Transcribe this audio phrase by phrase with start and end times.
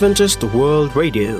[0.00, 1.36] radio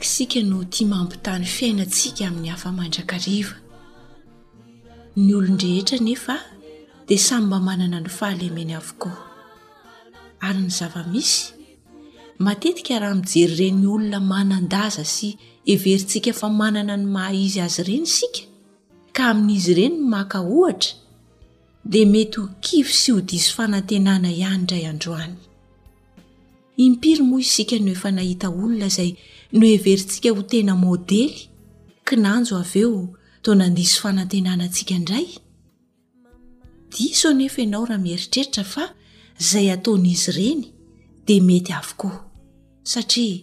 [0.00, 3.52] isika no tia mampi tany fiainantsika amin'ny hafa mandrakariva
[5.20, 6.36] ny olo ndrehetra nefa
[7.08, 9.10] dea sammba manana ny fahalemeny avoko
[10.46, 11.40] ary ny zava-misy
[12.46, 15.28] matetika raha mijery ireny olona manandaza sy
[15.68, 18.42] heverintsika fa manana ny maha izy azy ireny isika
[19.14, 20.92] ka amin'izy ireny n maka ohatra
[21.92, 25.34] dea mety ho kivy sy ho disy fanantenana ihany ndray androany
[26.84, 29.10] impiry moa isika no efa nahita olona izay
[29.56, 31.32] no heverintsika ho tena môdely
[32.08, 32.92] kinanjo av eo
[33.42, 35.28] tonandiso fanantenana tsika indray
[36.92, 38.84] disonefa ianao raha mieritreritra fa
[39.50, 40.64] zay ataonaizy ireny
[41.26, 42.14] dea mety avokoa
[42.92, 43.38] satria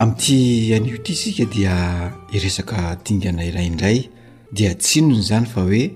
[0.00, 1.76] ami'ty anio ty sika dia
[2.32, 4.08] iresaka tingana ilaindray
[4.52, 5.92] dia tsinony zany fa hoe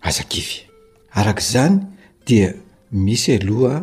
[0.00, 0.69] azakify
[1.14, 1.78] arak' izany
[2.26, 2.52] dia
[2.90, 3.76] misy aloha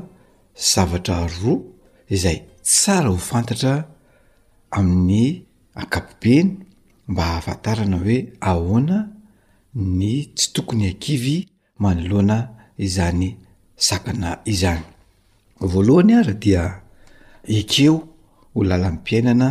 [0.73, 1.61] zavatra rroa
[2.15, 2.37] izay
[2.69, 3.73] tsara ho fantatra
[4.77, 5.25] amin'ny
[5.81, 6.49] akapobeny
[7.09, 8.17] mba hahafantarana hoe
[8.51, 8.97] ahoana
[9.99, 11.35] ny tsy tokony ankivy
[11.83, 12.37] manoloana
[12.85, 13.27] izany
[13.87, 14.81] sakana izany
[15.71, 16.63] voalohany ara dia
[17.57, 17.95] ekeo
[18.53, 19.49] ho lalan'n piainana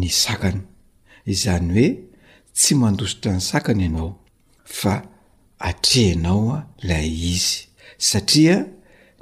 [0.00, 0.62] ny sakana
[1.32, 1.88] izany hoe
[2.58, 4.10] tsy mandositra ny sakana ianao
[4.78, 4.92] fa
[5.68, 6.56] atreinaoa
[6.88, 7.60] lay izy
[8.08, 8.56] satria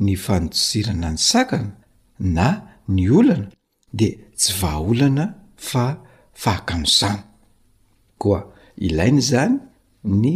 [0.07, 1.71] ny fantosirana ny sakana
[2.37, 2.47] na
[2.95, 3.47] ny olana
[3.99, 4.09] de
[4.39, 5.25] tsy vahaolana
[5.69, 5.85] fa
[6.43, 7.23] fahakanosana
[8.23, 8.41] koa
[8.87, 9.55] ilainy zany
[10.23, 10.31] ny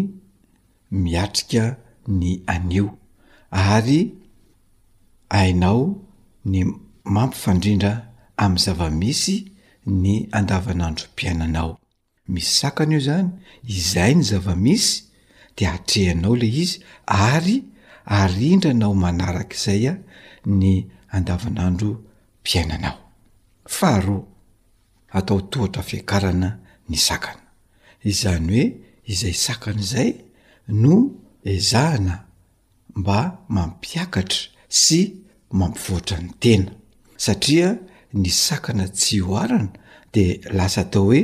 [1.03, 1.65] miatrika
[2.21, 2.87] ny anio
[3.75, 4.01] ary
[5.41, 5.83] ainao
[6.53, 6.59] ny
[7.15, 7.93] mampifandrindra
[8.43, 9.37] amin'ny zavamisy
[10.03, 11.71] ny andavanandrom-piainanao
[12.33, 13.29] misy sakana io zany
[13.77, 15.06] izay ny zava-misy
[15.57, 17.57] de hatrehanao le izy ary
[18.19, 19.99] arindranao manaraka izay a
[20.61, 20.73] ny
[21.15, 21.91] andavanandro
[22.41, 22.97] mpiainanao
[23.77, 24.23] faharoa
[25.19, 26.51] atao tohatra afiakarana
[26.91, 27.45] ny sakana
[28.11, 28.65] izany hoe
[29.13, 30.11] izay sakana izay
[30.83, 30.95] no
[31.55, 32.17] ezahana
[32.99, 33.19] mba
[33.55, 34.43] mampiakatra
[34.81, 35.01] sy
[35.59, 36.73] mampivoatra ny tena
[37.25, 37.69] satria
[38.21, 39.71] ny sakana tsy oarana
[40.15, 40.25] de
[40.57, 41.21] lasa atao hoe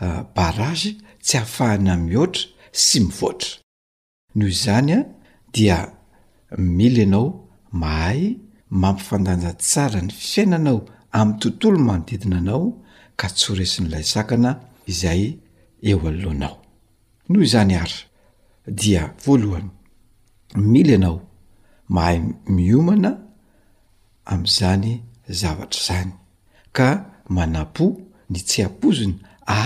[0.00, 0.90] ah, baragy
[1.26, 2.42] tsy hahafahana mihoatra
[2.86, 3.48] sy mivoatra
[4.34, 5.00] noho izany a
[5.52, 5.78] dia
[6.76, 7.26] mily ianao
[7.80, 8.20] mahay
[8.80, 10.78] mampifandanjan tsara ny fiainanao
[11.18, 12.62] amin'ny tontolo manodidinanao
[13.20, 14.50] ka tsoresin'lay sakana
[14.90, 15.22] izay
[15.88, 16.56] eo alolohanao
[17.28, 17.98] noho izany ary
[18.80, 19.70] dia voalohany
[20.72, 21.16] mily ianao
[21.94, 22.18] mahay
[22.56, 23.10] miomana
[24.32, 24.90] amn'izany
[25.38, 26.12] zavatra zany
[26.76, 26.88] ka
[27.36, 27.84] manapo
[28.32, 29.14] ny tsy ampozina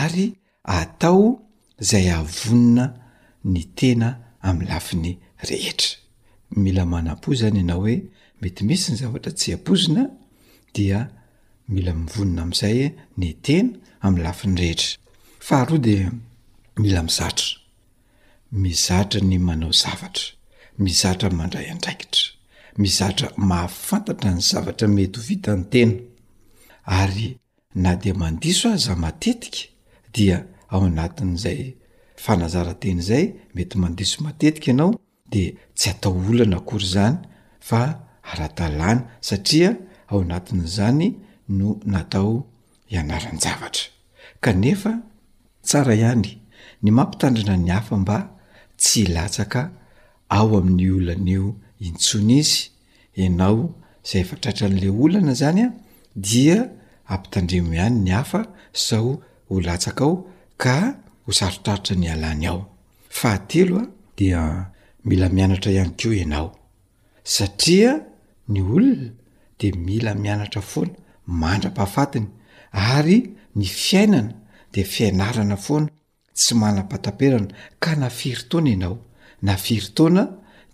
[0.01, 0.27] ary
[0.79, 1.25] atao
[1.89, 2.85] zay ahavonina
[3.53, 4.09] ny tena
[4.49, 5.13] am'y lafi ny
[5.49, 5.97] rehetra
[6.65, 7.97] mila manampo zany ianao hoe
[8.41, 10.03] meti misy ny zavatra tsy hampozina
[10.77, 10.99] dia
[11.75, 12.81] mila mivonona amin'izay
[13.21, 13.71] ny tena
[14.05, 14.91] amin'ny lafiny rehetra
[15.47, 15.95] faharoa di
[16.83, 17.49] mila mizatra
[18.65, 20.27] mizatra ny manao zavatra
[20.85, 22.25] mizatra ny mandray andraikitra
[22.83, 25.95] mizatra mahafantatra ny zavatra mety ho vitany tena
[27.01, 27.29] ary
[27.83, 29.61] na dia mandiso ah za matetika
[30.15, 30.37] dia
[30.71, 31.63] ao anatin' izay
[32.25, 33.25] fanazaranteny izay
[33.55, 34.93] mety mandiso matetika ianao
[35.33, 35.43] de
[35.79, 37.17] tsy atao olana akory zany
[37.69, 37.81] fa
[38.33, 39.71] aratalàna satria
[40.11, 41.05] ao anatin'izany
[41.59, 42.33] no natao
[42.91, 43.85] hianaranjavatra
[44.45, 44.93] kanefa
[45.67, 46.29] tsara ihany
[46.83, 48.19] ny mampitandrina ny hafa mba
[48.83, 49.63] tsy latsaka
[50.39, 51.45] ao amin'ny olana io
[51.89, 52.57] intsony izy
[53.23, 53.61] ianao
[54.09, 55.69] zay efatraitran'la olana zany a
[56.27, 56.59] dia
[57.15, 58.41] ampitandrimo ihany ny hafa
[58.87, 59.11] sao
[59.49, 60.15] ho latsaka ao
[60.63, 60.75] ka
[61.29, 62.61] hosarotraritra ny alany ao
[63.19, 63.87] fahatelo a
[64.17, 64.41] dia
[65.09, 66.49] mila mianatra ihany keoa ianao
[67.35, 67.93] satria
[68.53, 69.09] ny olona
[69.61, 70.95] de mila mianatra foana
[71.41, 72.27] mandra-pahafatiny
[72.97, 73.19] ary
[73.57, 74.33] ny fiainana
[74.73, 75.89] dea fiainarana foana
[76.39, 77.53] tsy manam-pataperana
[77.83, 78.99] ka na firitaoana ianao
[79.47, 80.23] na firitaoana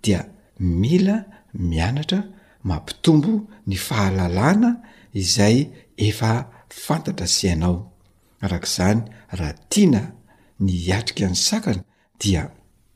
[0.03, 0.21] dia
[0.83, 1.17] mila
[1.71, 2.21] mianatra
[2.69, 3.33] mampitombo
[3.69, 4.71] ny fahalalàna
[5.21, 5.57] izay
[6.09, 6.31] efa
[6.85, 7.77] fantatra sy anao
[8.45, 9.01] arak'izany
[9.39, 10.03] raha tiana
[10.61, 11.83] ny atrika ny sakana
[12.21, 12.51] dia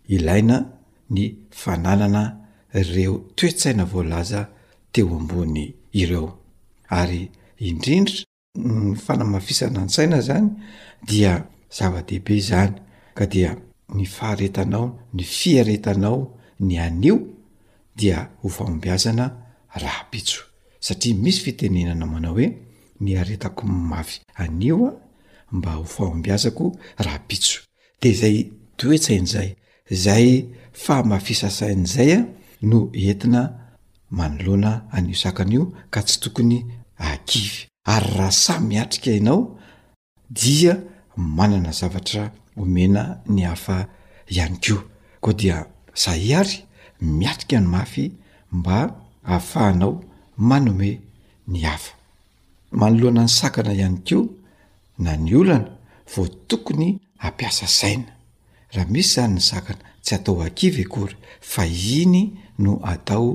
[0.08, 0.64] ilaina
[1.10, 2.38] ny fananana
[2.74, 4.48] ireo toetsaina voalaza
[4.92, 6.38] teo ambony ireo
[6.90, 8.14] ary indrindra
[8.56, 10.48] ny fanamafisana an-tsaina zany
[11.08, 11.32] dia
[11.76, 12.72] zava-dehibe zany
[13.18, 13.50] ka dia
[13.96, 16.18] ny faharetanao ny fiaretanao
[16.66, 17.16] ny anio
[17.98, 19.24] dia hofahombiazana
[19.82, 20.40] raha pitso
[20.80, 22.48] satria misy fitenenana manao hoe
[23.00, 24.94] ny aretako nymafy anioa
[25.52, 27.60] mba ho fahombiazako raha pitso
[28.02, 28.36] de zay
[28.76, 29.56] toetsain'izay
[29.90, 30.28] zay
[30.72, 32.20] fahmafisasain'izay a
[32.62, 33.42] no entina
[34.10, 36.54] manoloana anyio sakana io ka tsy tokony
[36.96, 37.52] akivy
[37.92, 39.58] ary raha sa miatrika inao
[40.30, 40.74] dia
[41.16, 43.88] manana zavatra omena ny hafa
[44.28, 44.76] ihany ko
[45.20, 46.54] koa dia za iary
[47.00, 48.04] miatrika ny mafy
[48.52, 48.76] mba
[49.22, 50.00] hahafahanao
[50.36, 50.90] manome
[51.48, 51.92] ny hafa
[52.72, 54.37] manoloana ny sakana ihany ko
[54.98, 55.78] na ny olana
[56.14, 58.12] vo tokony ampiasa saina
[58.74, 62.20] raha misy zany ny zakana tsy atao akive kory fa iny
[62.62, 63.26] no atao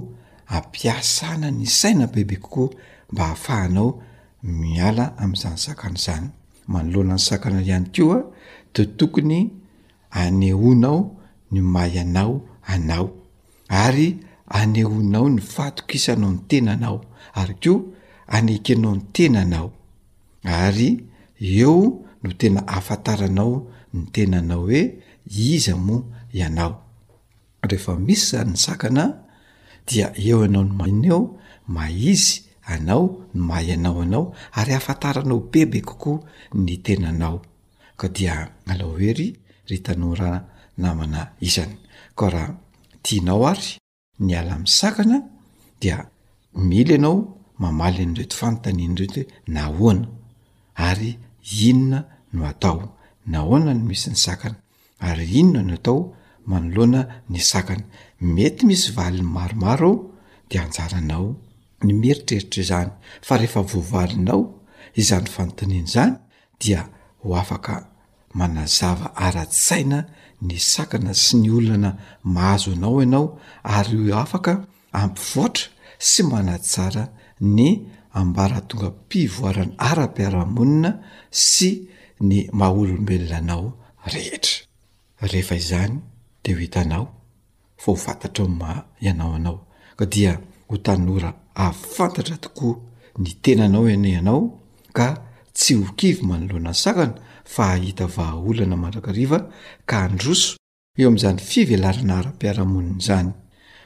[0.57, 2.69] ampiasa na ny saina bebe kokoa
[3.11, 3.89] mba hahafahanao
[4.43, 6.27] miala amin'izany zakana izany
[6.71, 8.17] manoloana ny sakana ihany ko a
[8.73, 9.39] de tokony
[10.21, 10.99] anehonao
[11.51, 12.33] ny may anao
[12.73, 13.05] anao
[13.83, 14.09] ary
[14.59, 16.97] anehonao ny faatokisanao ny tenanao
[17.39, 17.75] ary keo
[18.35, 19.69] anekinao ny tenanao
[20.43, 20.89] ary
[21.51, 21.75] eo
[22.23, 23.53] no tena afantaranao
[23.93, 24.81] ny tena nao hoe
[25.51, 25.97] iza mo
[26.37, 26.73] ianao
[27.69, 29.05] rehefa misy za ny sakana
[29.87, 31.23] dia eo ianao no many ao
[31.75, 32.35] maizy
[32.73, 33.03] anao
[33.35, 34.25] no mahayanao anao
[34.59, 36.19] ary afataranao bebe kokoa
[36.65, 37.37] ny tena anao
[37.99, 38.35] ka dia
[38.67, 39.27] alahoery
[39.67, 40.29] ry tanora
[40.77, 41.75] namana isany
[42.17, 42.53] ko raha
[43.05, 43.69] tianao ary
[44.25, 45.17] ny ala mi sakana
[45.81, 45.97] dia
[46.67, 47.17] mily ianao
[47.61, 49.23] mamaly nyreto fanotanyany reto hoe
[49.55, 50.07] nahoana
[50.75, 51.11] ary
[51.51, 52.97] inona no atao
[53.27, 54.55] nahoana no misy ny sakana
[54.99, 56.13] ary inona no atao
[56.45, 57.83] manoloana ny sakana
[58.21, 60.11] mety misy valiny maromaro aho
[60.49, 61.27] dea anjaranao
[61.85, 62.91] ny meritreritra izany
[63.27, 64.41] fa rehefa voavalinao
[65.01, 66.13] izany fanotaniana zany
[66.61, 66.81] dia
[67.21, 67.73] ho afaka
[68.39, 69.99] manazava aratsaina
[70.47, 71.89] ny sakana sy ny olana
[72.35, 73.27] mahazo anao ianao
[73.75, 74.51] ary afaka
[75.01, 75.65] ampivoatra
[76.11, 77.03] sy manaty tsara
[77.55, 77.67] ny
[78.13, 80.91] ambara tonga mpivoarana ara-piaramonina
[81.51, 81.69] sy
[82.27, 83.65] ny mahaolombelona anao
[84.05, 84.69] rehetra
[85.31, 85.95] rehefa izany
[86.43, 87.05] de ho hitanao
[87.77, 88.71] fa ho fantatra o ma
[89.05, 89.57] ianao anao
[89.99, 90.33] ka dia
[90.69, 91.29] ho tanora
[91.65, 92.75] av fantatra tokoa
[93.23, 94.41] ny tenanao ena ianao
[94.97, 95.07] ka
[95.57, 97.15] tsy ho kivy manoloana sakana
[97.53, 99.37] fa ahita vahaolana manrakariva
[99.89, 100.47] ka handroso
[100.99, 103.29] eo am'zany fivelarana ara-piarahamonina zany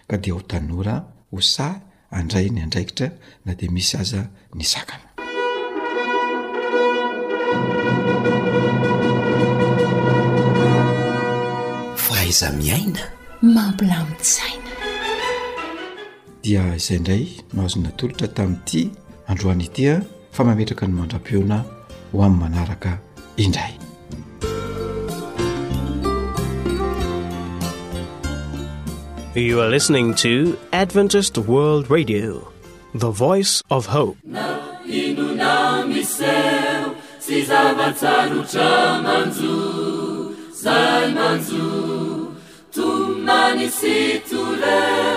[0.09, 0.95] ka dia ho tanora
[1.31, 3.09] ho sa andray ny andraikitra
[3.45, 5.03] na dia misy aza ny sakana
[11.95, 13.01] faaiza miaina
[13.41, 14.71] mampilamitsaina
[16.43, 18.89] dia izai indray no azonnatolotra tamin'nity
[19.27, 19.93] androana itya
[20.31, 21.57] fa mametraka ny mandram-peona
[22.11, 22.91] ho amin'ny manaraka
[23.37, 23.76] indray
[29.41, 32.29] youare listening to adventised world radio
[32.95, 34.45] the voice of hope na
[35.01, 35.57] inuna
[35.89, 36.85] misel
[37.25, 38.69] sizavatsaruca
[39.03, 39.57] manzu
[40.61, 41.67] zai manzu
[42.77, 42.87] tu
[43.27, 45.11] manisituleo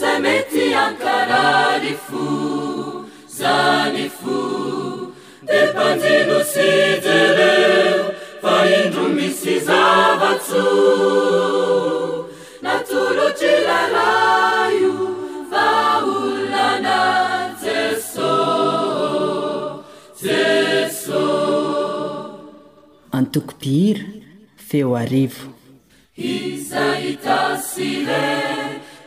[0.00, 2.26] zameti ankararifu
[3.38, 4.40] zanifu
[5.52, 8.02] depanzeno sedzerel
[8.46, 10.66] faendro mi sizavazo
[12.62, 14.92] natolotri laraio
[15.50, 15.64] fa
[16.12, 16.98] olnana
[17.62, 18.34] jeso
[20.22, 21.22] jeso
[23.18, 24.04] antokopihira
[24.68, 25.46] feo arivo
[26.22, 27.38] hizahita
[27.70, 28.26] sile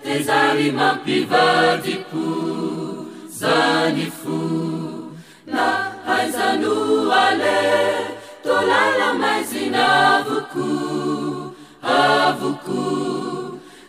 [0.04, 2.26] tezary mampivadiko
[3.40, 4.40] zany fo
[5.54, 5.68] na
[6.10, 6.76] haizano
[7.24, 7.58] ale
[8.44, 10.68] tolala maizina avoko
[12.02, 13.12] avoko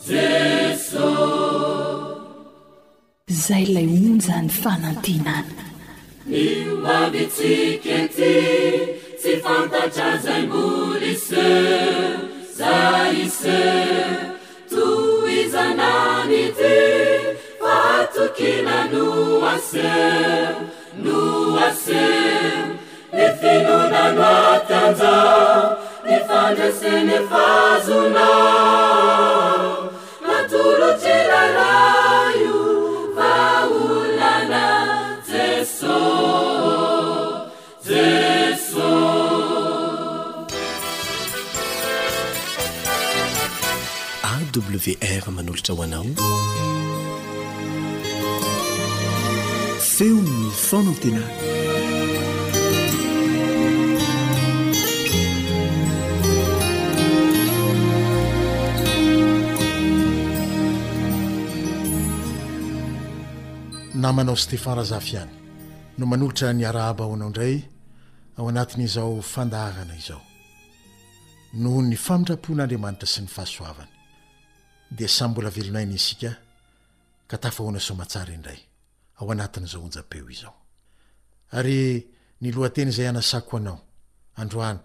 [0.10, 1.08] jeso
[3.46, 5.64] zay lay onjany fanantinaana
[6.26, 8.36] nio abitsiky nty
[9.20, 11.48] tsy fantatra zay mboli se
[12.58, 14.23] zay ise
[18.38, 19.06] kena no
[19.54, 19.98] ase
[21.04, 22.06] noase
[23.18, 25.16] lefenonalo atanja
[26.08, 28.28] ne fandrasene fazona
[30.28, 32.60] matorotseraraio
[33.18, 34.66] faolana
[35.30, 36.00] jesô
[37.90, 38.94] jesô
[44.32, 46.06] awr manolotra ho anao
[49.98, 51.20] feonnyfaonatena
[63.94, 65.32] namanao stefara zafy any
[65.98, 67.56] no manolotra ny arahaba ho anao indray
[68.38, 70.22] ao anatin'izao fandahana izao
[71.62, 73.92] noho ny famintrapoan'andriamanitra sy ny fahasoavana
[74.98, 76.32] dia sambola velonainy isika
[77.30, 78.62] ka tafahoana soamantsara indray
[79.24, 80.56] ao anatin'izao onjapeo izao
[81.58, 81.80] ary
[82.42, 83.80] ny lohanteny zay anasako anao
[84.42, 84.80] androany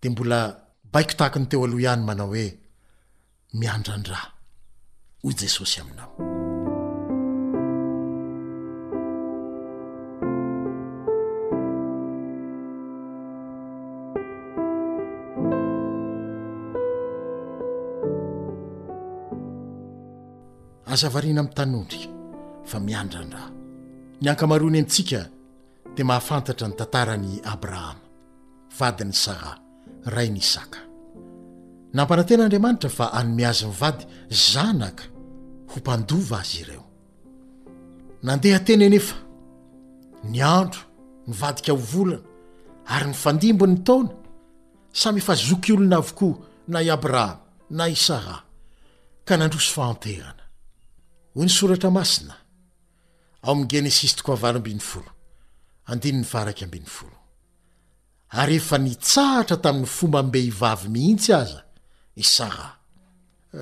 [0.00, 0.40] de mbola
[0.92, 2.46] baiko taaki ny teo alohy ihany manao hoe
[3.58, 4.24] miandrandràa
[5.22, 6.12] ho jesosy aminao
[20.94, 22.15] azavarina amtanondrik
[22.70, 25.20] fa miandranrany ankamaroany antsika
[25.96, 28.02] di mahafantatra ny tantarany abrahama
[28.78, 29.52] vadin'ny sara
[30.14, 30.80] ray ny isaka
[31.96, 34.04] nampananten'andriamanitra fa anome azy nivady
[34.50, 35.04] zanaka
[35.70, 36.84] ho mpandova azy ireo
[38.26, 39.16] nandeha teny enefa
[40.30, 40.80] ny andro
[41.30, 42.20] nyvadika ovolana
[42.94, 44.10] ary ny fandimbo ny tana
[45.00, 46.34] samy efa zoky olona avokoa
[46.72, 47.36] na abrahama
[47.78, 48.36] na i sara
[49.26, 50.44] ka nandrosy fanterana
[51.34, 52.34] hoy ny soratra masina
[53.46, 55.12] ao am'ny genesis toko avaly ambin'ny folo
[55.92, 57.14] andiny ny faraky ambin'ny folo
[58.42, 61.60] ary efa nitsahatra tamin'ny fomba mbe ivavy mihitsy aza
[62.22, 62.66] isara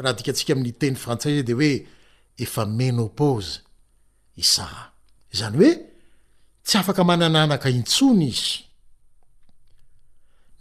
[0.03, 1.71] raha dikatsika amin'ny teny frantsay zay de hoe
[2.45, 3.55] efa menopôze
[4.43, 4.83] isara
[5.39, 5.73] zany oe
[6.67, 8.53] tsy afaka manananaka intsony izy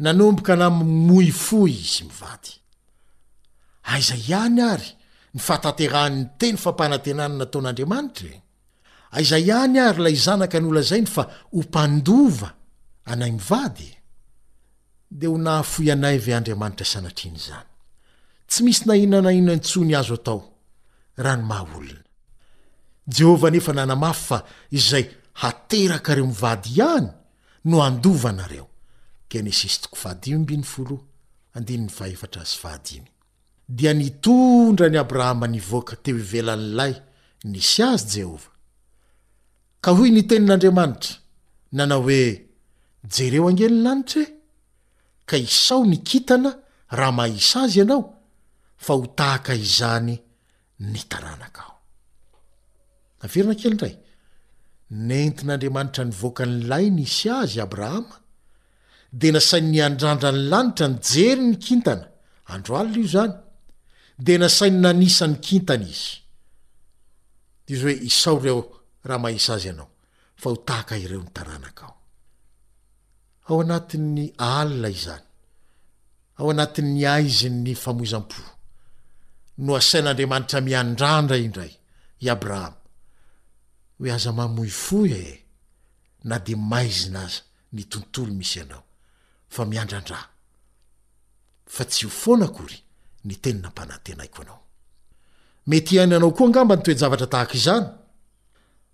[0.10, 2.48] anmbok namoy fo izy mivay
[3.94, 4.89] aza ihany ary
[5.34, 8.39] ny fataterahanny teny fampanantenana nataon'andramanitra e?
[9.22, 12.50] izay iany ary lay zanaka nolozainy fa o mpandova
[13.12, 13.89] anay mivady
[15.17, 17.70] de ho nahfo ianay ve andriamanitra sanatinyzany
[18.50, 20.39] tsy misy naina nainantsony azo atao
[21.24, 22.03] rahanmaaolona
[23.15, 24.38] jehovah nefa nanamafy fa
[24.77, 25.05] izay
[25.41, 27.08] haterakareo mivady iany
[27.70, 28.34] no andova
[33.89, 36.93] a nitondra ny abrahama nivoaka teo ivelan'nylay
[37.51, 38.52] nisy azy jehova
[39.83, 41.13] ka hoy nitenin'andriamanitra
[41.77, 42.21] nanao hoe
[43.15, 44.27] jereo angelny lanitrae
[45.29, 46.51] ka isao ni kintana
[46.99, 48.03] raha maisa azy ianao
[48.85, 50.13] fa ho tahaka izany
[50.91, 51.73] ny taranakao
[53.23, 53.95] avirana keli ndray
[55.07, 58.15] nentin'andriamanitra ny voakany lainy isy azy abrahama
[59.19, 62.05] de nasai ny andrandra ny lanitra ny jery ny kintana
[62.53, 63.33] androalna io zany
[64.25, 66.11] de nasainy nanisany kintana izy
[67.73, 68.61] izy hoe isao reo
[69.05, 69.89] rahamaisa azy anao
[70.41, 71.93] faho taka ireo ntrakao
[73.48, 75.25] ao anatinny alila izany
[76.39, 78.39] ao anatinny aizin ny famoizam-po
[79.63, 81.72] no asain'andriamanitra miandrandray indray
[82.25, 82.75] i abrahama
[83.98, 85.22] hoe aza mamoi foe
[86.29, 87.39] na de maizina aza
[87.75, 88.83] ny tontolo misy ianao
[89.55, 90.19] fa miandrandra
[91.75, 92.77] fa tsy ho foana kory
[93.27, 94.60] ny tenina mpanatenaiko anao
[95.69, 97.88] mety iany anao koa ngamba ny toejavatra tahak izany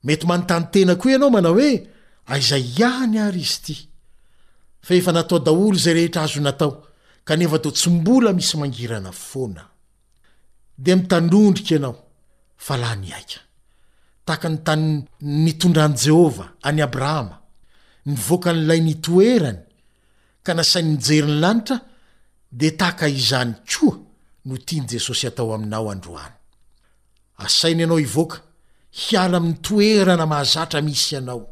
[0.04, 1.74] mety manontanyn tena koa ianao manao hoe
[2.34, 3.76] aizaiany ary izy ty
[4.88, 6.74] faefa natao daolo zay rehetra azo natao
[7.28, 9.64] kanefa to tsy mbola misy mangirana fona
[10.84, 11.96] de mitandrondrika ianao
[12.66, 13.40] fa lah nyaika
[14.26, 14.86] tahaka ny tany
[15.44, 17.36] nitondraàany jehovah any abrahama
[18.10, 19.60] nivoaka nilay nitoerany
[20.44, 21.78] ka nasainy nijeriny lanitra
[22.60, 23.96] de tahaka izany koa
[24.48, 26.34] no ti ny jesosy atao aminao androany
[28.92, 31.50] hiala aminy toerana mahazatra misy ianao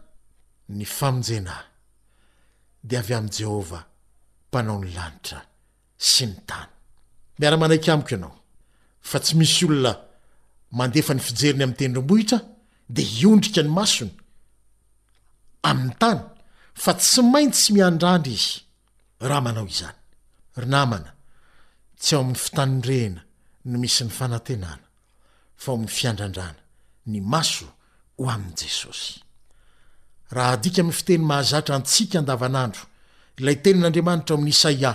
[0.79, 1.67] ny famonjenahy
[2.83, 3.81] de avy am'n jehova
[4.49, 5.41] mpanao ny lanitra
[6.11, 6.71] sy ny tany
[7.39, 8.35] miara-manaiky amiko ianao
[9.11, 9.93] fa tsy misy olona
[10.79, 12.39] mandefa ny fijeriny amn'ny tendrombohitra
[12.89, 14.15] de iondrika ny masony
[15.69, 16.21] amin'ny tany
[16.83, 18.51] fa tsy maint tsy miandrandry izy
[19.29, 19.99] raha manao izany
[20.63, 21.15] n
[21.99, 23.23] tsy eo amn'y fitanodrehna
[23.65, 24.85] no misy ny fanantenana
[25.59, 26.61] f oa'ny fiandrandrana
[27.07, 27.67] ny maso
[28.19, 29.23] o amin'jesosy
[30.31, 32.83] rahadika mny fiteny mahazatra antsika andavanandro
[33.39, 34.93] ilay tenin'andriamanitra oami'ny isaia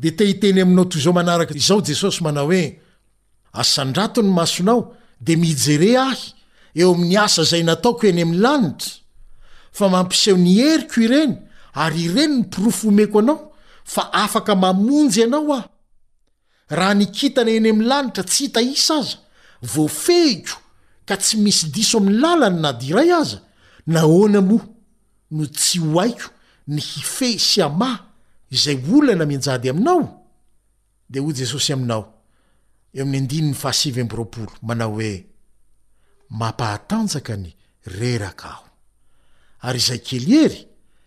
[0.00, 2.78] de tehiteny aminao toy izao manaraka izao jesosy manao hoe
[3.52, 4.80] asandrato ny masonao
[5.24, 6.22] de mihijere ahy
[6.80, 8.90] eo amin'ny asa zay nataoko any amin'ny lanitra
[9.72, 11.36] fa mampiseo ny heriko ireny
[11.82, 13.52] ary ireny ny porofoomeko anao
[13.84, 15.68] fa afaka mamonjy ianao aho
[16.76, 19.16] raha nikintana eny amin'ny lanitra tsy hita isa aza
[19.72, 20.56] voafehiko
[21.08, 23.38] ka tsy misy diso ami'ny lalany nady iray aza
[23.92, 24.64] nahoana moa
[25.34, 26.28] no tsy ho aiko
[26.72, 27.96] ny hifey sy amay
[28.54, 30.02] izay olana minjady aminao
[31.10, 32.02] de hoy jesosy aminao
[32.96, 33.04] eo
[34.68, 35.12] manao hoe
[36.38, 37.50] mampahatanjaka ny
[37.98, 38.64] reraka aho
[39.66, 40.68] ary izaykeliery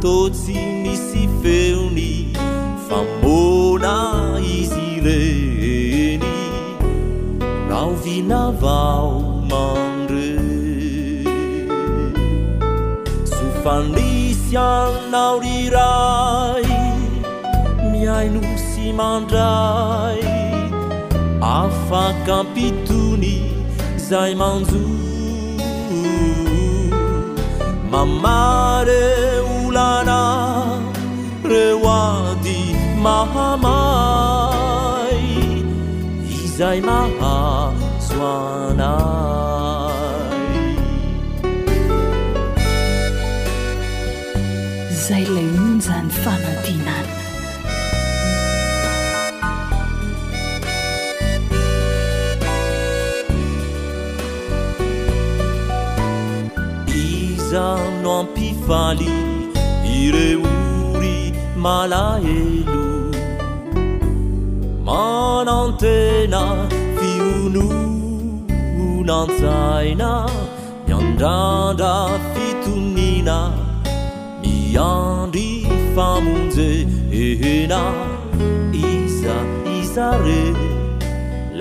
[0.05, 0.55] totsi
[0.85, 2.11] misifeoni
[2.89, 3.97] famona
[4.59, 6.21] isireni
[7.71, 9.67] raovinavaoma
[13.65, 16.71] fandisian naurirai
[17.93, 20.21] miai nusi mandrai
[21.53, 23.33] afa kampituni
[24.09, 24.83] zai manzu
[27.95, 29.03] mammare
[29.61, 30.21] ulana
[31.55, 32.61] rewadi
[33.07, 35.23] mahamai
[36.43, 37.37] izai maha
[38.11, 38.95] zuana
[45.11, 46.95] lemnzanfanantina
[57.07, 59.11] isanoampifali
[60.01, 61.19] ireuri
[61.67, 62.87] malaelo
[64.87, 66.43] manantena
[67.01, 67.67] fiunu
[68.89, 70.11] unanzaina
[70.89, 71.93] nandada
[72.33, 73.54] fitunina
[75.97, 77.83] eena
[78.73, 80.53] iare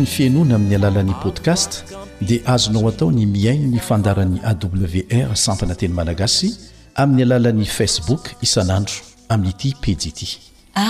[0.00, 1.84] ny fiainoana amin'ny alalan'i podcast
[2.20, 6.50] dia azonao atao ny miain ny fandaran'i awr sampananteny managasy
[6.96, 8.94] amin'ny alalan'i facebook isanandro
[9.30, 10.82] amin'nyity pidi ityawroaa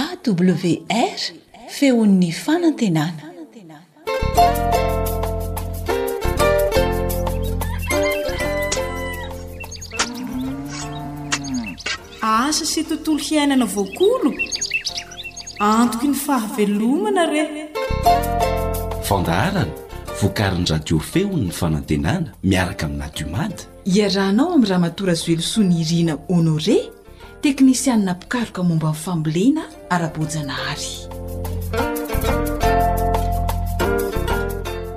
[12.62, 14.30] s tontolo hiainana voakolo
[15.58, 17.42] antoko ny fahavelomana re
[19.08, 19.72] fandaharana
[20.22, 23.58] vokarin'ny radio feonyny fanantenana miaraka aminadiomady
[23.96, 26.76] iaranao amin'nyraha matora zoelosoa ny irina onore
[27.46, 29.62] teknisianna pikaroka momba innyfambolena
[29.94, 30.90] ara-bojana hary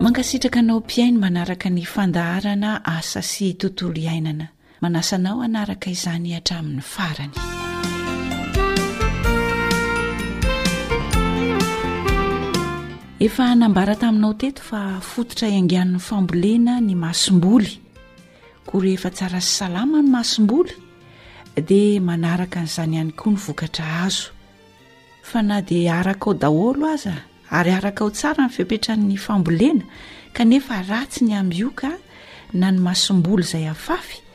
[0.04, 4.48] mankasitraka nao m-piaina manaraka ny fandaharana asasy tontolo iainana
[4.82, 7.32] manasanao anaraka izany hatramin'ny farany
[13.26, 17.72] efa nambara taminao teto fa fototra iangian'ny fambolena ny masomboly
[18.68, 20.74] koa ryhefa tsara sy salama ny masomboly
[21.70, 24.30] dia manaraka n'izany ihany koa ny vokatra azo
[25.30, 27.16] fa na di araka o daholo aza
[27.58, 29.86] ary araka o tsara nfipetra'ny fambolena
[30.38, 31.90] kanefa ratsy ny amio ka
[32.60, 34.27] na ny masomboly zay afafy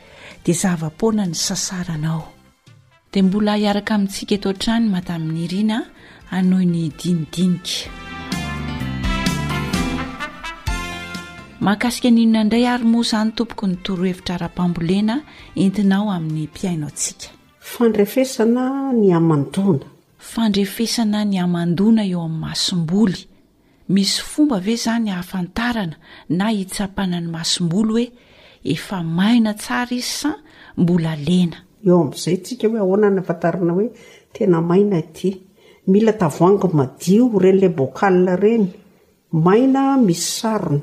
[0.43, 2.23] di zavapona ny sasaranao
[3.15, 5.79] dia mbola iaraka amintsika eto n-trany matamin'ny iriana
[6.35, 7.87] anoy ny dinidinika
[11.63, 15.15] mahakasika ninona indray ary moa izany tompoko ny torohevitra ara-pambolena
[15.63, 17.29] entinao amin'ny mpiainao antsika
[17.73, 18.65] fandrefesana
[18.99, 19.87] ny amandona
[20.33, 23.21] fandrefesana ny amandoana eo amin'ny masom-boly
[23.95, 25.97] misy fomba ve izany hahafantarana
[26.39, 28.32] na hitsapana ny masom-boly hoe
[28.65, 30.31] efa maina tsara izy sa
[30.81, 33.87] mbola lena eo amin'izay ntsika hoe ahoanany afatarina hoe
[34.35, 35.31] tena maina ity
[35.91, 38.65] mila tavoangy madio irenyilay boakalina ireny
[39.47, 40.83] maina misy sarony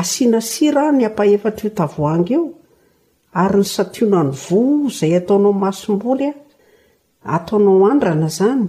[0.00, 2.42] asianasira ny apahefatra io tavoang io
[3.42, 6.36] ary ny sationa ny vo izay ataonao masomboly a
[7.36, 8.64] ataonao andrana zany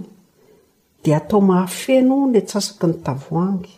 [1.02, 3.72] dia atao mahafeno ny atsasaky ny tavoangy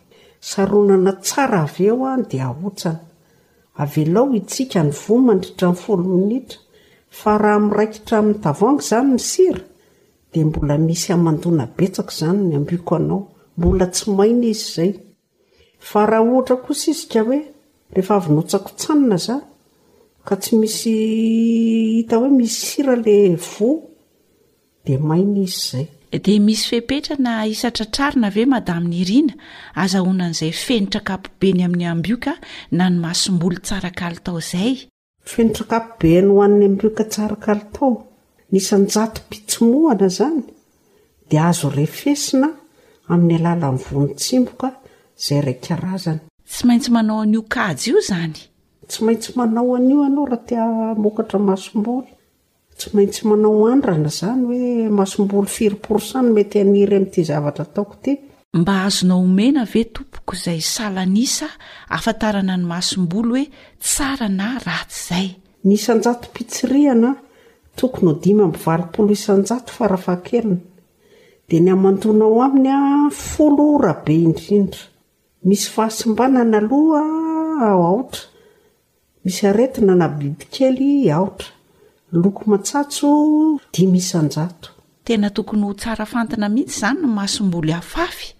[0.48, 2.56] saronana tsara av eo an diaan
[3.82, 6.58] avelao itsika ny vo mandritra iny folo nhitra
[7.18, 9.56] fa raha miraikitra amin'ny tavangy izany ny sira
[10.32, 13.20] dia mbola misy hamandoana betsako izany ny ambiko anao
[13.56, 14.90] mbola tsy maina izy izay
[15.88, 17.40] fa raha ohatra kosizika hoe
[17.94, 19.40] rehefa avy notsakotsanina izah
[20.26, 20.92] ka tsy misy
[21.96, 23.68] hita hoe misy sira lay vo
[24.84, 25.86] dia maina izy izay
[26.18, 29.34] dia misy fehpetrana isatratrarina ave madaminy iriana
[29.82, 32.32] aza honan'izay fenitrakapobeny amin'ny ambioka
[32.78, 34.72] na ny masomboly tsaraka li tao zay
[35.32, 37.90] fenitrakapobeny hoan'ny ambioka tsaraka ltao
[38.52, 40.42] nisnjaty pitsomohana zany
[41.30, 42.48] dia azo refesina
[43.12, 44.68] amin'ny alalany vonintsimboka
[45.20, 48.34] izay ray karazana tsy maintsy manao an'io kajy io izany
[48.88, 50.64] tsy maintsy manao an'io ianao raha tia
[51.04, 52.06] mokatra masomboly
[52.80, 58.12] tsy maintsy manao andrana zany hoe masombolo firyporsano mety aniry amin'ity zavatra taoko ity
[58.60, 61.48] mba azonao omena ve tompoko izay salanisa
[61.96, 63.44] afatarana ny masom-boly hoe
[63.84, 65.28] tsara na ratsy izay
[65.66, 67.10] ny isanjato pitsirihana
[67.78, 70.60] tokony ho dima mivalopolo isanjato farafahakelona
[71.48, 74.82] dia ny hamandonao aminy a folo rahabe indrindra
[75.46, 77.06] misy fahasimbanana alohaa
[77.70, 78.24] ao aotra
[79.24, 81.50] misy aretina na bibikely aotra
[82.12, 83.06] loko matsatso
[83.72, 84.68] dimy isanjato
[85.04, 88.34] tena tokonyh tsara fantana mihitsy zany no masomboly afafy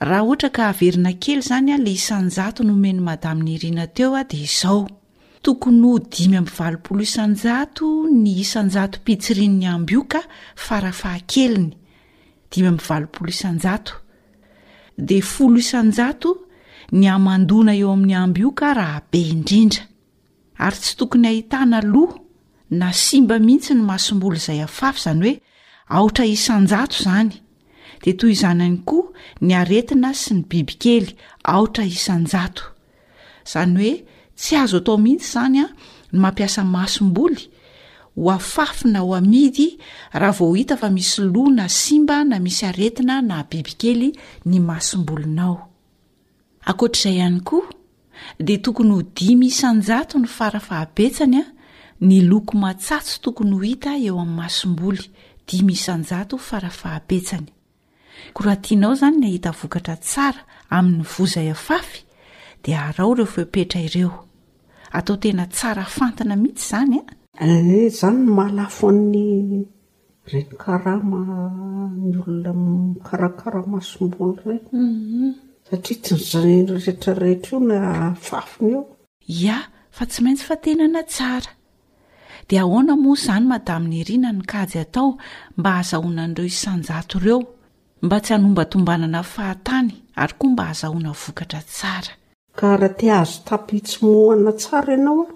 [0.00, 4.36] raha ohatra ka haverina kely zany a la isanjato noomeny madamin'ny iriana teo a de
[4.40, 4.88] izao
[5.44, 7.86] tokony dimy amny valopolo isnjato
[8.22, 10.20] ny injaitsirinny amby oka
[10.56, 13.30] faahkenydimy amny valopolo
[15.70, 15.94] saony
[17.60, 18.52] ona eo amin'ny amby o
[20.60, 22.12] ahabe
[22.70, 25.40] na simba mihitsy ny masomboly izay afafy zany hoe
[25.96, 27.32] aotra isannjato izany
[28.04, 29.04] de toy izany any koa
[29.44, 31.12] ny aretina sy ny bibikely
[31.52, 32.64] aotra isanjato
[33.50, 33.92] zany hoe
[34.38, 35.66] tsy azo atao mihitsy zanya
[36.12, 37.42] ny mampiasa mahsomboly
[38.16, 39.76] ho afafy na o amidy
[40.12, 44.08] raha vaohita fa misy loha na simba na misy aretina na bibikely
[44.48, 45.60] ny mahsobonayd
[48.62, 49.42] tokyhi
[52.04, 55.04] ny loko matsatso tokony ho hita eo amin'ny masom-boly
[55.48, 57.46] dimy isanjato farafahapetsany
[58.36, 60.42] koratianao izany ny ahita vokatra tsara
[60.76, 61.98] amin'ny vozayafafy
[62.62, 64.12] di arao reho foepetra ireo
[64.98, 67.06] atao tena tsara fantana mihitsy zany a
[68.00, 69.14] zany ah'ylonabsaa t
[76.12, 79.58] nze naan a
[79.96, 81.42] fa tsy maintsy fa tenana tar
[82.48, 85.08] d ahoana mo izany madamin'ny irina ny kajy atao
[85.56, 87.38] mba azahonan'ireo isanjato ireo
[88.04, 89.88] mba tsy hanombatombanana fahatany
[90.22, 92.12] ary koa mba azahoana vokatra tsara
[92.58, 95.26] karaht azo tapitsi moana saa ianaoa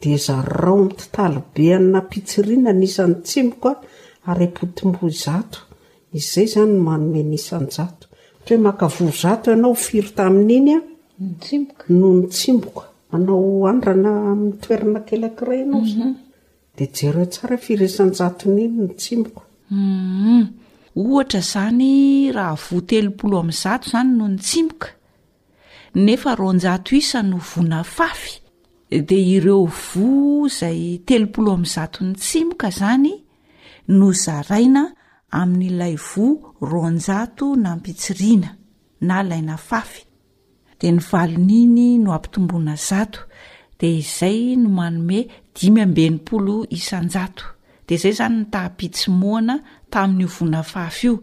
[0.00, 3.70] di zarao mititabeannapitsiriana nisany tsimoka
[4.30, 5.58] arypotimo zato
[6.18, 8.06] izay zany n manonisnja atra
[8.58, 8.94] ho akav
[9.46, 12.78] ianaoi tain'inyatimb noho ny tsimbok
[13.14, 16.21] anao andrana ami'ny toerina kelakiray ianaozany mhm.
[16.76, 18.62] tnjainmkohatra
[19.70, 21.42] mm-hmm.
[21.42, 24.86] zany raha voa telopolo amin'ny zato izany noho ny tsimoka
[25.94, 28.38] nefa ronjato isa no vona fafy
[29.08, 33.12] de ireo voa izay telopolo amin'nyzato ny tsimoka zany
[33.96, 34.84] no zaraina
[35.40, 38.50] amin'nyilay voa ronjato na mpitsiriana
[39.06, 40.02] na laina fafy
[40.80, 43.20] de ny valina iny no ampitomboina zato
[43.78, 45.20] de izay no manome
[45.54, 47.44] dimy ambenimpolo isanjato
[47.88, 49.56] de zay zany ny tapitsi moana
[49.90, 51.14] tamin'nyio vona fafy io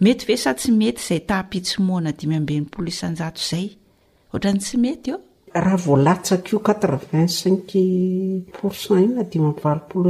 [0.00, 3.66] mety ve sa tsy mety izay tapitsi moana dimy ambenipolo isanjato zay
[4.30, 5.32] ohatrany tsy mety oorvin
[7.28, 7.60] cin
[8.64, 10.08] oiyozao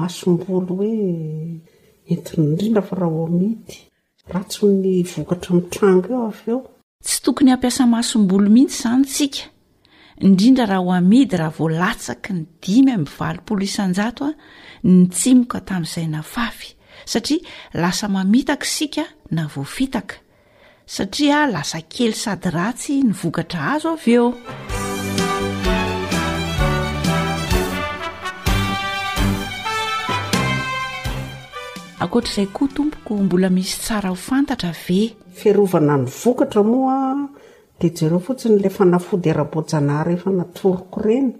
[0.00, 0.82] asomoo
[5.30, 5.36] oe
[7.04, 9.40] tsy tokony ampiasa mahsombolo mihitsy zany tsika
[10.18, 14.32] indrindra raha ho amidy raha voalatsaka ny dimy minny valopolo isanjato a
[14.86, 16.68] ny tsimoka tamin'izay nafavy
[17.12, 17.40] satria
[17.74, 20.14] lasa mamitaka sika na voafitaka
[20.86, 24.28] satria lasa kely sady ratsy ny vokatra azo avy eo
[32.04, 36.94] ankoatr''izay koa tompoko mbola misy tsara ho fantatra ve fiarovana ny vokatra moa
[37.90, 41.32] jareo fotsiny la fanafody era-bojanaha rehefa natoroko reny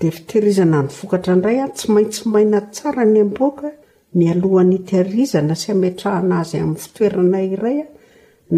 [0.00, 3.68] dia fitihirizana ny vokatra nray a tsy maintsymaina tsara ny amboaka
[4.18, 7.84] nialohany iteirizana sy ametra an'azy amin'ny fitoerana iraya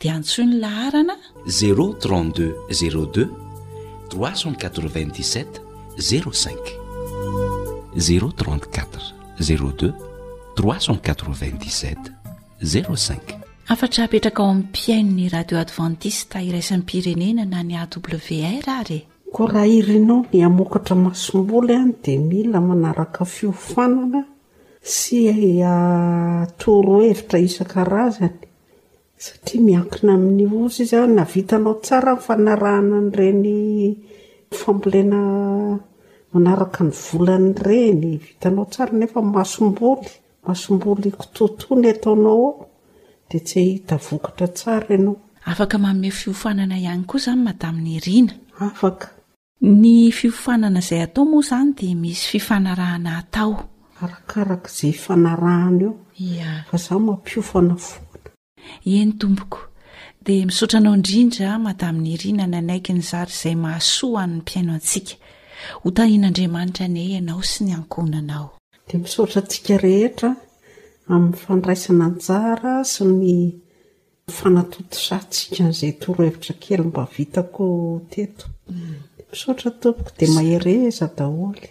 [0.00, 1.84] dia antsoi ny laharanaze3 0
[7.98, 8.08] 0z
[12.62, 19.00] 0 afatra apetraka ao amin'ny mpiain ny radio advantiste iraisany pirenena na ny wr ary
[19.32, 24.22] ko raha irinao ny amokatra masomboly any dia mila manaraka fiofanana
[24.80, 28.38] sy aytoro ah, hevitra isan-arazany
[29.26, 33.52] satia miakina amin'ny ozy izy a navitanao tsara fanarahana nyreny
[34.62, 35.20] fambolena
[36.32, 40.08] manaraka ny volan'ny reny vitanao tsara nefa masomboly
[40.46, 42.67] masomboly ktotony ataonaoao
[43.32, 43.82] dy
[45.46, 48.32] ahoafak maome fiofanana ihany koa izany madain'y iina
[49.60, 55.70] ny fiofanana izay atao moa izany di misy fifanarahana ataoaakayha ama
[58.96, 59.58] eny tompoko
[60.24, 65.14] dia misaotranao indrindra madamin'ny irina na naiky ny zary izay mahasoa anny mpiaino atsika
[65.84, 68.48] hohian'andriamanitra ney ianao sy ny aaao
[71.12, 73.32] amin'ny fandraisana njara sy ny
[74.36, 77.66] fanatotosantsika n'izay torohevitra kely mba vitako
[78.12, 78.44] teto
[79.30, 81.64] misaotra tompoko dia mahereza daholy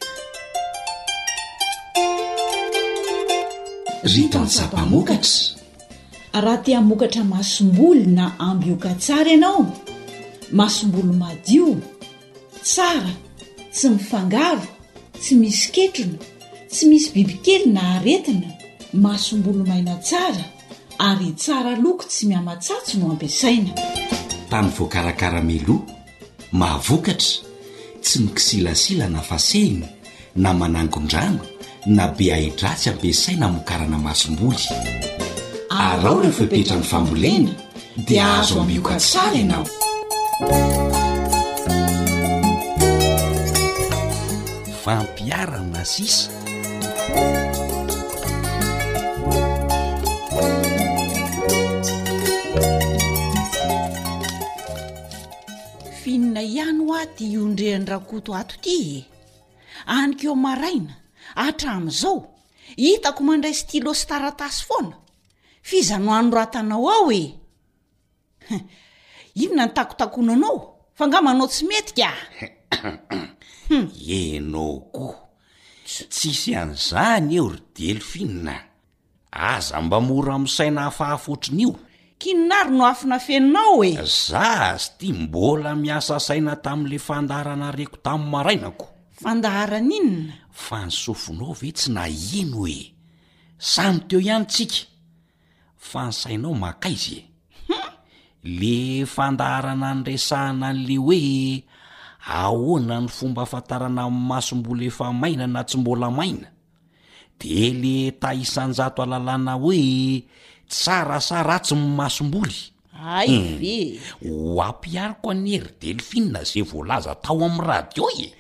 [4.12, 9.64] ritan--sapamokatra raha tia hmokatra masomboly na ambyoka tsara ianao
[10.57, 11.70] mahasomboly madio
[12.70, 13.14] tsara
[13.74, 14.68] tsy mifangavo
[15.22, 16.20] tsy misy ketrona
[16.74, 18.49] tsy misy bibikely na aretina
[18.93, 20.45] masom-boly maina tsara
[20.99, 23.71] ary tsara loko tsy miama-tsatso no ampiasaina
[24.49, 25.81] tany voakarakarameloa
[26.59, 27.38] mahavokatra
[28.03, 29.88] tsy mikisilasila na fasehina
[30.35, 31.43] na manangon-drano
[31.95, 34.65] na be ai-dratsy ampiasaina mokarana masom-boly
[35.69, 37.51] arao reho fa ipetra ny fambolena
[38.07, 39.65] dia ahzo amioka tsara ianao
[44.83, 46.29] fampiarana na sisa
[56.08, 58.97] finina ihany o a ty iondrehan-drakoto ato ty e
[59.95, 60.95] anikeo maraina
[61.36, 62.18] atra am'izao
[62.84, 64.95] hitako mandray stylo staratasy foana
[65.70, 67.24] fizano anoratanao ao e
[69.43, 70.55] inona ny takotakon anao
[70.97, 72.10] fa ngamanao tsy metika
[74.20, 75.20] enao koa
[75.88, 78.55] tsy tsisy an'izany eo ry delofina
[79.51, 81.72] aza mba mora amsaina hafahafotrin'io
[82.18, 88.30] kinonary no afina feninao e za sy tia mbola miasa saina tam'le fandaharana reko tami'y
[88.34, 88.86] marainako
[89.22, 92.03] fandaharana inyna fanysofonao ve tsy na
[92.39, 92.82] ino e
[93.72, 94.78] sany teo ihanytsika
[95.89, 97.20] fanysainao makaizy
[97.70, 97.91] ehum
[98.59, 98.76] le
[99.15, 101.22] fandaharana nyresahana an'le hoe
[102.41, 106.47] ahoana ny fomba afantarana masom-bola efa maina na tsy mbola maina
[107.39, 109.78] de le tahisanjato alalàna hoe
[110.68, 113.57] tsara saratsy masomboly ay hmm.
[113.61, 113.78] ve
[114.28, 118.32] o ampiariko any hery delhina zay voalaza tao am' rahadio ie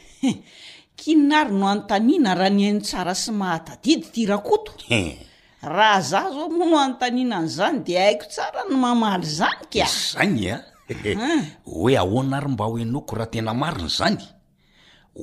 [0.99, 4.71] kinnary no antanina raha nyano tsara sy mahatadidy trakoto
[5.77, 10.55] raha za zao moa no anntaninan'zany de aiko tsara ny mamaly zany ka zany e?
[11.15, 11.27] a
[11.65, 14.19] hoe ahoana ary mba hoenoko raha tena mariny zany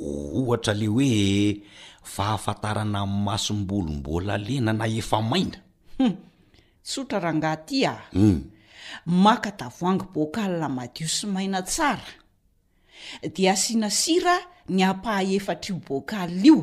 [0.00, 1.10] ohatra le hoe
[2.14, 5.58] fahafantarana masomboly mbola lena na efa maina
[6.84, 8.40] tsotrarangaty a hmm.
[9.06, 12.04] maka davoangy boakala madio so maina tsara
[13.32, 16.60] dea asiana sira ny apaha efatraio boakaa io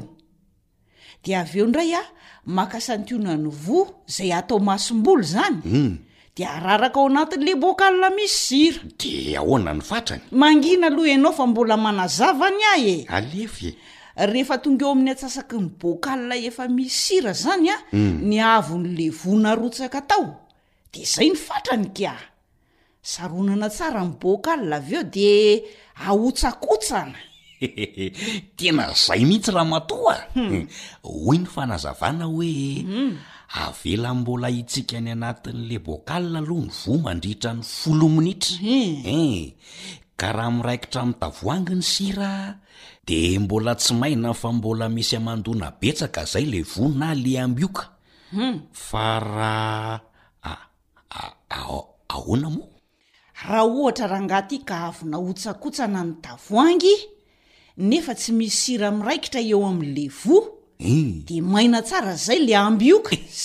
[1.24, 2.02] de avy eo indray a
[2.46, 5.98] maka santiona ny voa zay atao masom-boly zany hmm.
[6.38, 11.34] de araraka ao anatin'le boakala misy sira de e ahoana ny fatrany mangina aloha ianao
[11.34, 13.74] fa mbola manazavany ahy e alefae
[14.16, 18.20] rehefa tonga eo amin'ny atsasaky ny boakala efa misira zany a mm.
[18.28, 20.26] ny avon'le vona rotsaka tao
[20.91, 22.16] de zay ny fatrany ka
[23.01, 25.64] saronana tsara n boakala aveo de
[25.95, 27.18] ahotsakotsana
[28.57, 30.68] tena zay mihitsy ra matoa hmm.
[31.03, 33.12] hoy ny fanazavana hoem hmm.
[33.64, 39.07] avelambola itsika ny anatin'le bokala aloha ny vomandriitra ny folominitra e eh.
[39.07, 39.51] eh.
[40.20, 42.32] ka raha miraikitra midavoangy ny sira
[43.07, 47.86] de mbola tsy maina fa mbola misy amandona betsaka zay le vo na le ambyokau
[48.34, 48.57] hmm.
[48.88, 49.05] fa
[50.43, 50.57] aa
[51.51, 52.70] ahoa moah
[53.43, 53.45] h
[54.12, 54.93] raha ngaty ka aa
[55.62, 55.95] kna ny
[56.30, 59.93] aoanefa tsy misy sa miraiitra eo amle
[61.28, 61.41] dei
[61.78, 61.80] s
[62.26, 62.88] zayle aby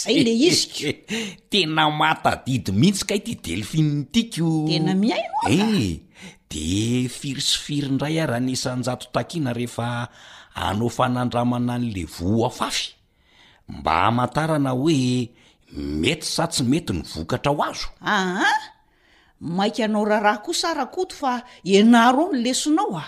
[0.00, 4.94] zayle zkotaadid mihitsy kai ty delphin tiakotea
[6.50, 10.08] de firisofiryndray ah raha nisanjato takiana rehefa
[10.54, 12.86] anaofanandramana n'le voafafy
[13.68, 15.30] mba hamantarana hoe
[16.00, 18.62] mety sa tsy mety ny vokatra ao azo ahah
[19.40, 21.32] maika anao raha raha ko sara koto fa
[21.78, 23.06] anaro ao ny lesonao a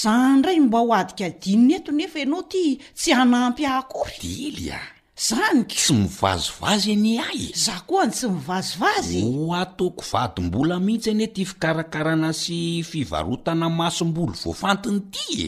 [0.00, 2.62] za ndray mba ho adika adinina eto nefa ianao ty
[2.96, 4.16] tsy hanampy ahakory
[4.54, 4.78] dlya
[5.16, 11.44] zany tsy mivazovazy ani ay zah koa ny tsy mivazovazyo atoko vadymbola mihitsy anie ty
[11.46, 15.46] fikarakarana sy fivarotana masom-boly voafantiny ity e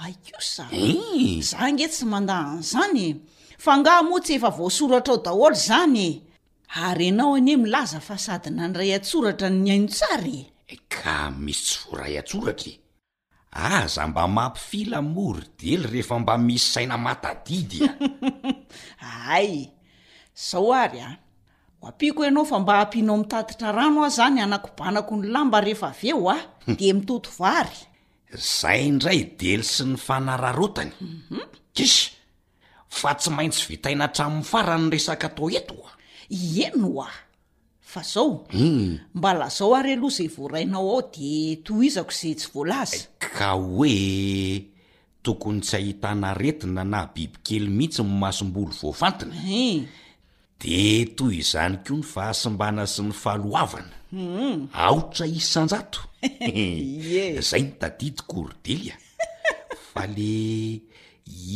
[0.00, 1.42] ai kosa eh.
[1.42, 3.10] zah nge tsy mandahan'izany e.
[3.58, 6.10] fangah moa tsy efa voasoratra ao daholo zany e.
[6.86, 10.38] ary ianao anie milaza fa sady nandray antsoratrany ainotsary
[10.72, 10.74] e.
[10.88, 12.72] ka misy tsy voray atsoratry
[13.52, 17.92] aza mba mampifila mory dely rehefa mba misy saina matadidya
[19.04, 19.68] aay
[20.50, 21.08] zao ary a
[21.80, 26.30] ho ampiako ianao fa mba hampianao mitatitra rano a zany hanakobanako ny lamba rehefa aveo
[26.32, 26.76] a hmm.
[26.76, 27.78] de mitotovary
[28.58, 31.42] zay indray dely sy ny fanararotany mhm.
[31.76, 32.10] kisa
[32.88, 35.92] fa tsy maintsy vitaina atramin'ny farany resaka atao etooa
[36.64, 37.10] eno oa
[37.92, 38.98] fa zaou mm.
[39.14, 42.98] mba lazao ary aloha zay voarainao ao de to izako izay tsy voalazy
[43.36, 44.64] ka hoe
[45.24, 49.36] tokony tsy ahitana retina na bibikely mihitsy nymasomboly voafantina
[50.62, 50.78] de
[51.16, 54.60] toy izany koa ny fa hasimbana sy ny fahaloavana mm.
[54.84, 56.28] aotra isanjatoe
[57.48, 58.96] zay nytadidy kordilya
[59.92, 60.34] fa le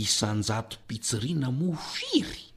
[0.05, 2.43] isanjato pitsiriana mofiry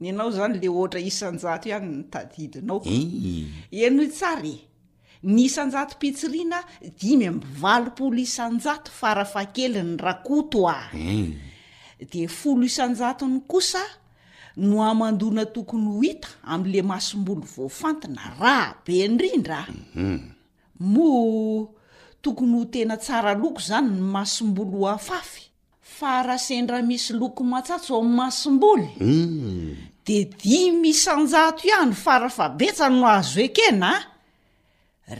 [0.00, 4.10] ny anao zany le ohatra isanjato hany ny tadidinao any h eh.
[4.10, 4.56] tsara e
[5.22, 6.58] ny isanjato pitsiriana
[7.00, 11.30] dimy amvalopolo isanjato farafa kely ny rakoto a eh.
[12.10, 13.82] de folo isanjatony kosa
[14.56, 20.20] no amandona tokony ho ita amle masom-bolo voafantina raha be ndrindraa mhm.
[20.78, 21.08] mo
[22.22, 25.47] tokony ho tena tsara loko zany ny masom-bolo afafy
[25.98, 28.72] farasendra misy oko atao asmbo
[30.08, 33.90] de dimy isanja ihahny farafa betsa no azo ekena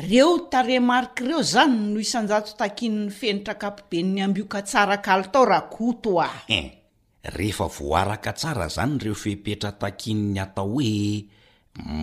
[0.08, 5.86] reo taremarka reo zany no isanjato takinny fenitra akapoben'ny ambioka tsara kal tao raha ko
[6.04, 6.66] to a e eh,
[7.36, 10.96] rehefa voaraka tsara zany reo fepetra takinny atao hoe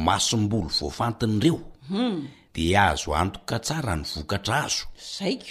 [0.08, 1.58] masimboly voafantiny reo
[1.90, 2.18] hmm.
[2.56, 4.86] de azo antoka tsara ny vokatra azo
[5.18, 5.44] zaik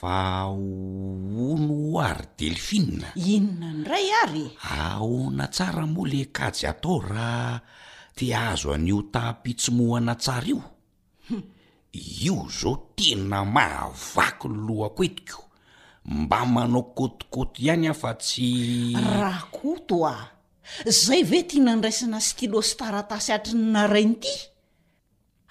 [0.00, 4.44] fao no ary delhina inona ndray ary
[4.80, 7.56] aona tsara moa le kajy atao raha
[8.16, 10.62] teazo an'o tapitsymohana tsara io
[11.28, 11.42] hmm.
[12.24, 15.42] io zao tena mahavaky loakoetiko
[16.14, 18.48] mba manao kôtikôty ihany ahfa tsy
[19.20, 20.14] raha koto a
[21.04, 24.34] zay ve tia nandraisina sytiloa sy taratasy atri ny na rain'ity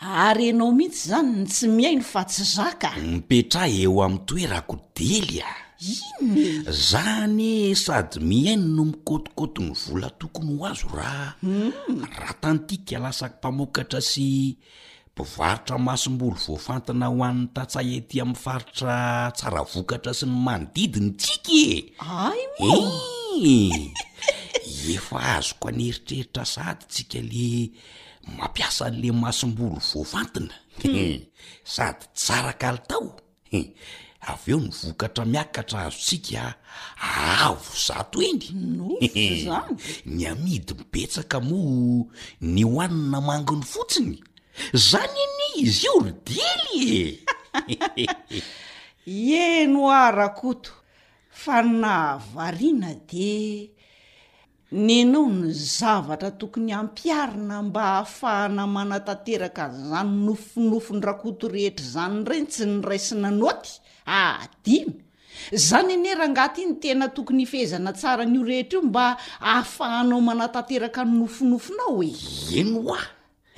[0.02, 5.54] ary anao mihitsy zany tsy mihaino fa tsy zaka mipetrahy eo ami'y toerako dely a
[6.72, 11.72] zany sady mihaino no mikotikoto ny vola tokony ho azo raha hmm.
[12.20, 14.56] ra tantik kalasak mpamokatra sy
[15.12, 18.94] mpivaritra mahasom-boly voafantana ho an'ny tatsaya ety mi faritra
[19.38, 22.86] tsara vokatra sy ny manodidiny tsikaaimoe
[23.56, 23.58] e.
[24.96, 27.48] efa azoko any eritreritra sady ntsika le
[28.38, 30.54] mampiasa n'le mahasom-bolo voafantina
[30.84, 30.96] hmm.
[31.02, 31.18] eh,
[31.74, 33.08] sady tsarakali tao
[33.52, 33.68] eh,
[34.32, 36.42] avy eo ny vokatra miakatra azo tsika
[37.44, 39.76] avo zatoeny n eh, zany
[40.06, 41.60] ny amidy mibetsaka mo
[42.54, 44.16] ny hoanina manginy fotsiny
[44.90, 47.20] zany eny izy io rodiely
[47.96, 48.10] e
[49.62, 50.72] eno arakoto
[51.42, 53.30] fa nahvariana de
[54.72, 62.66] nyanao ny zavatra tokony ampiarina mba hahafahana manatanteraka zany nofonofon rakoto rehetra zany reny tsy
[62.66, 68.78] ny raisina noty adiny ah, zany anera angaty ny tena tokony hifehezana tsara n'io rehetra
[68.80, 72.14] io mba ahafahanao manatanteraka nynofonofonao e
[72.62, 73.02] eno a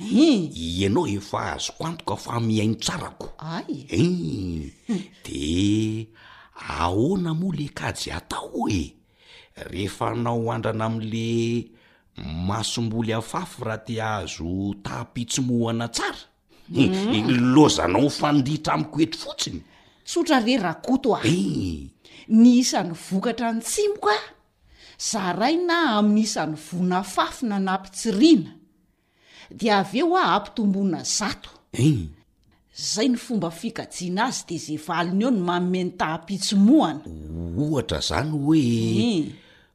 [0.00, 0.48] eh.
[0.56, 5.12] ianao efa azoko antoko fa miaino sarako ay eh.
[5.28, 6.08] de
[6.80, 9.01] aona moly akajy atao e
[9.70, 11.70] rehefa anao andrana ami'le
[12.46, 16.18] masomboly afafy raha ti ahzo tahapitsomohana tsara
[16.68, 17.54] mm.
[17.54, 19.60] lozanao fandihitra amiko ety fotsiny
[20.06, 21.88] tsotra re rakoto a eh.
[22.28, 24.18] ny isan'ny vokatra ny tsimok a
[25.00, 28.50] zaraina amin'nyisan'ny vona fafi na nampitsiriana
[29.50, 32.08] dia av eo a ampi tomboina zato e
[32.76, 37.00] zay ny fomba fikajiana azy dea zay valina eo ny maomeny taapitsomohana
[37.64, 38.76] ohatra zany hoee
[39.08, 39.24] eh.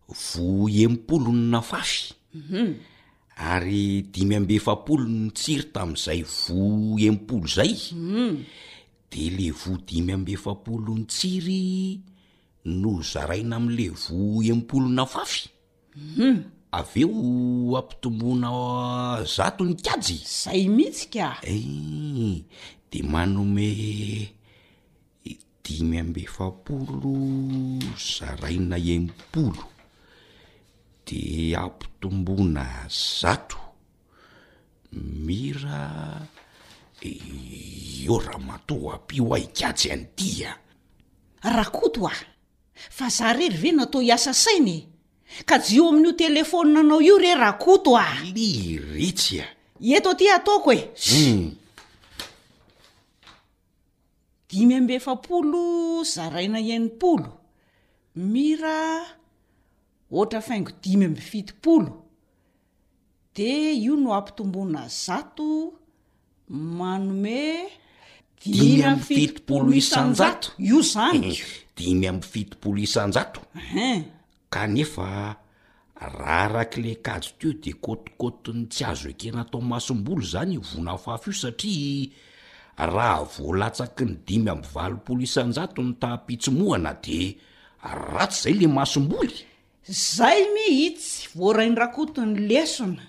[0.08, 2.74] voa empolo ny nafafy mhm.
[3.36, 7.74] ary dimy ambe fapolo ny tsiry tam'izay voa empolo zay
[8.06, 8.30] mhm.
[9.12, 11.62] de le voa dimy ambe fapolony tsiry
[12.80, 15.42] no zaraina amle voa empolonafafy
[15.96, 16.36] mhm.
[16.80, 17.20] aveo
[17.80, 18.50] ampitomboana
[19.36, 22.44] zato ny kajy zay mihitska eh,
[22.92, 23.68] de manome
[25.64, 27.12] dimy ambe fapolo
[28.14, 29.64] zaraina empolo
[31.12, 33.58] de ampitomboana zato
[34.92, 35.82] mira
[37.12, 40.52] eo ra matoapyo aikajy anytya
[41.56, 42.14] rakoto a
[42.96, 44.80] fa zah reryre natao hiasa sainye
[45.48, 48.50] ka jio amin'io telefôny nanao io re rakoto a ly
[48.90, 49.48] retsy a
[49.98, 51.50] eto atya ataoko eu hmm.
[54.50, 55.64] dimy ambeefapolo
[56.14, 57.30] zaraina ihanympolo
[58.32, 58.76] mira
[60.12, 62.04] ohatra faingo dimy amby fitopolo
[63.36, 65.74] de io no ampi tomboina zato
[66.50, 67.68] manome
[68.44, 73.42] dimyfipolo isanjao io zanydimy eh, ambfitopolo isanjato
[74.50, 75.36] kanefa raha
[76.46, 82.10] arak'le kajo teo de kôtikotony tsy azo ekena atao masom-boly zany e, vonafaf io satria
[82.78, 87.36] raha voalatsaky ny dimy amvalopolo isanjato ny tapitsimoana de
[88.14, 89.36] ratsy zay le masomboly
[89.90, 93.04] zay mihitsy voaraindrakoto ny lesona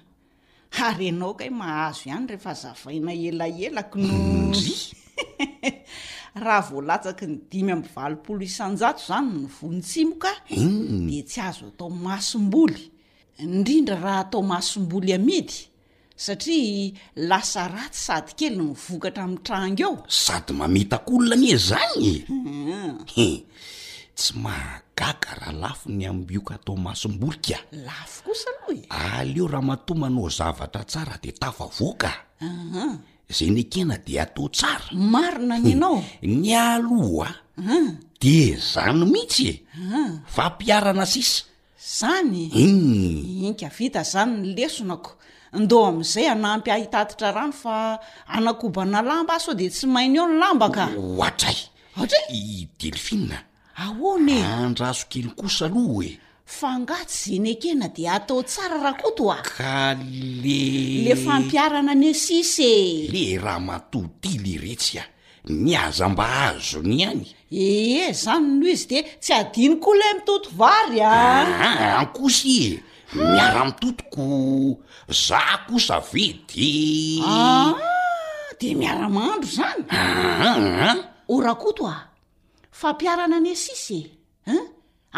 [0.86, 5.78] ary ianao ka h mahazo ihany rehefa azavaina elaelako nondry mm.
[6.44, 11.06] raha voalatsaky ny dimy amy valopolo isanjato zany ny vonintsimoka mm.
[11.10, 12.80] de tsy azo atao masomboly
[13.42, 15.56] indrindra raha atao mahasom-boly amidy
[16.16, 22.14] satria lasa ratsy sady kely ny vokatra miy trango eo sady mamitak'olona ani e zany
[24.18, 30.84] tsy magagara lafo ny aboka atao masombolikaa lafo kosa aloe aleo raha mato manao zavatra
[30.90, 32.12] tsara de tafavoaka
[33.36, 35.76] zay nykena de atao tsara marina ny hmm.
[35.76, 37.28] anao ny aloa
[38.20, 38.34] de
[38.72, 39.58] zany mihitsy e
[40.34, 41.44] fampiarana sisa
[41.98, 43.44] zany u hmm.
[43.46, 45.10] inkavita zany ny lesonako
[45.52, 50.84] andeo am'izay anampya hitatitra rany fa anakobana lamba aso de tsy mahiny eo ny lambaka
[51.26, 51.50] atra
[52.34, 53.46] y traidelina
[53.84, 56.10] ahone andraazo kely kosa aloha e
[56.58, 59.78] fangaty zin kena de atao tsara rakoto a ka
[60.42, 60.62] le
[61.06, 62.70] le fampiarana any sise
[63.12, 65.02] le raha matoty le retsya
[65.64, 67.26] niaza mba azo ny any
[67.62, 74.26] eeh zany noh izy de tsy adinykoa le mitotiko vary aakosy ah, e miara-mitotiko
[75.24, 77.68] za kosa vedya ah,
[78.60, 80.02] de miara-mahandro zanya
[80.48, 80.96] ah,
[81.32, 81.96] o rakoto a
[82.80, 84.06] fampiarana ane sisyan
[84.46, 84.56] e,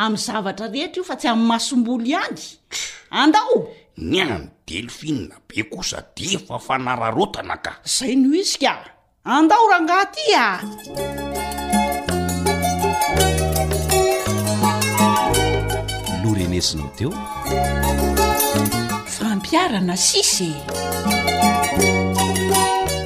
[0.04, 2.40] amin'ny zavatra rehetra io fa tsy amin'nymahasombolo ihany
[3.20, 3.56] andao
[4.10, 8.72] ny any delo finina be kosa di fa fanararotana ka zay noiska
[9.36, 10.44] andao rahangahtya
[16.24, 17.12] norenezinao teo
[19.16, 20.48] fampiarana sise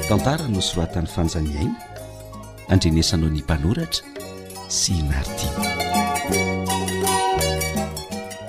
[0.09, 1.79] tantara no soratan'ny fanjaniaina
[2.73, 4.05] andrenesanao ny mpanoratra
[4.73, 5.47] sy narti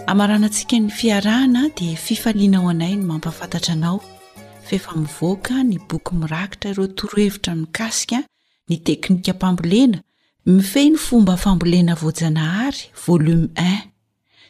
[0.07, 4.01] amaranantsika ny fiarahana dia fifanianaho anay ny mampafantatra anao
[4.63, 8.23] fefa mivoaka ny boky mirakitra ireo torohevitra mikasika
[8.69, 10.01] ny teknika mpambolena
[10.45, 13.79] mifeh ny fomba fambolena voajanahary volume in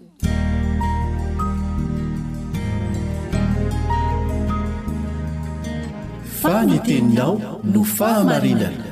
[6.46, 7.40] ny teninao
[7.72, 8.86] no fahamarinana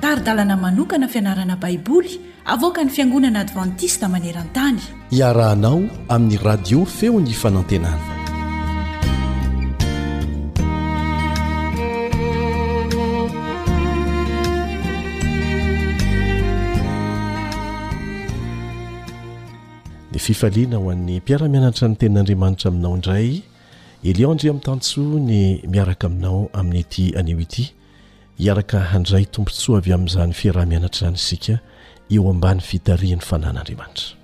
[0.00, 2.12] taridalana manokana fianarana baiboly
[2.46, 4.78] avoka ny fiangonana advantista maneran-tany
[5.18, 5.82] iarahanao
[6.14, 8.14] amin'ny radio feo ny fanantenana
[20.14, 23.42] dia fifaliana ho an'ny mpiara-mianatra ny tenin'andriamanitra aminao indray
[24.04, 27.74] elion ndri ami'ny tantso ny miaraka aminao amin'ny ity anio ity
[28.38, 31.58] hiaraka handray tompontsoa avy amin'izany fierah-mianatrany isika
[32.10, 34.14] eo ambany fitarihan'ny fanan'andriamanitra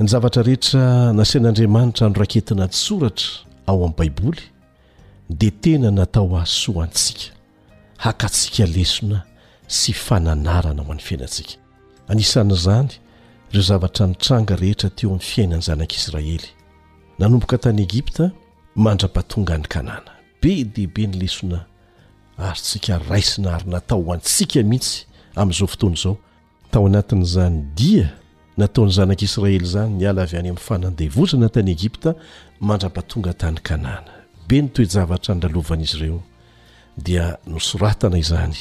[0.00, 3.30] ny zavatra rehetra nasain'andriamanitra noraketina tsoratra
[3.66, 4.42] ao amin'ni baiboly
[5.30, 7.32] dia tena natao ahso antsika
[7.98, 9.20] hakatsika lesona
[9.68, 11.54] sy fananarana ho an'ny fiainantsika
[12.08, 12.88] anisan'izany
[13.50, 16.48] ireo zavatra nitranga rehetra teo amn'ny fiainany zanak'israely
[17.18, 18.30] nanomboka tany egipta
[18.76, 20.10] mandrapatonga ny kanana
[20.42, 21.64] be dehibe nylesona
[22.38, 25.04] arytsika raisina ary natao hantsika mihitsy
[25.36, 26.16] amin'izao fotoany zao
[26.70, 28.08] tao anatin'zany dia
[28.56, 32.14] nataony zanak'israely zany miala avy any amin'ny fanandevozana tany egypta
[32.60, 34.10] mandra-patonga tany kanana
[34.48, 36.22] be nytoejavatra nylalovana izy ireo
[36.98, 38.56] dia nosoratana izany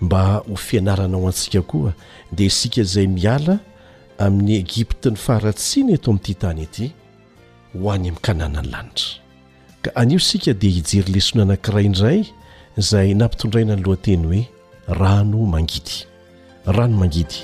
[0.00, 1.92] mba ho fianarana ho antsika koa
[2.32, 3.58] de isika zay miala
[4.18, 6.92] amin'ny egypta ny faratsina eto ami'ity tany ety
[7.74, 9.29] hoany ami'nkananany lanitra
[9.82, 12.24] ka anio sika dia hijery lesona anankira indray
[12.76, 14.42] izay nampitondraina ny loanteny hoe
[14.98, 15.94] rano mangidy
[16.66, 17.36] rano mangidy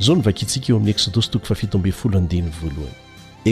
[0.00, 2.92] izao nyvakiintsika eo ami'ny eksôdosy toko fafito ambyyfolo andehainy voalohany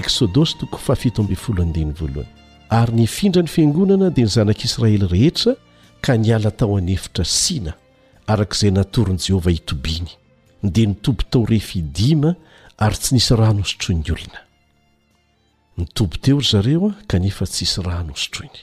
[0.01, 2.29] eksodosy toko fafito ambey folo andehn'ny voalohany
[2.71, 5.57] ary ny findra ny fiangonana dia ny zanak'israely rehetra
[6.05, 7.73] ka niala tao any efitra sina
[8.27, 10.11] arakaizay natoryn'i jehovah hitobiany
[10.63, 12.35] dia nytoby tao refa idima
[12.79, 14.41] ary tsy nisy rano hosotroiny olona
[15.79, 18.61] nitobo teo ry zareo a kanefa tsy hisy rano hosotroiny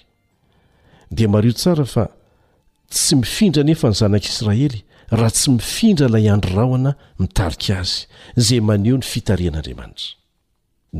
[1.12, 2.04] dia mario tsara fa
[2.94, 7.98] tsy mifindra nefa ny zanak'israely raha tsy mifindra ilay androraoana mitarika azy
[8.40, 10.08] izay maneo ny fitarian'andriamanitra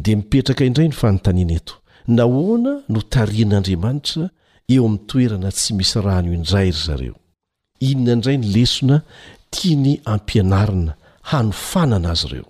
[0.04, 1.74] dia mipetraka indray ny fanontaniana eto
[2.18, 4.24] nahoana notarian'andriamanitra
[4.74, 7.16] eo amin'ny toerana tsy misy rano indray ry zareo
[7.90, 8.98] inona indray ny lesona
[9.54, 10.94] tia ny ampianarina
[11.30, 12.50] hanofanana azy ireo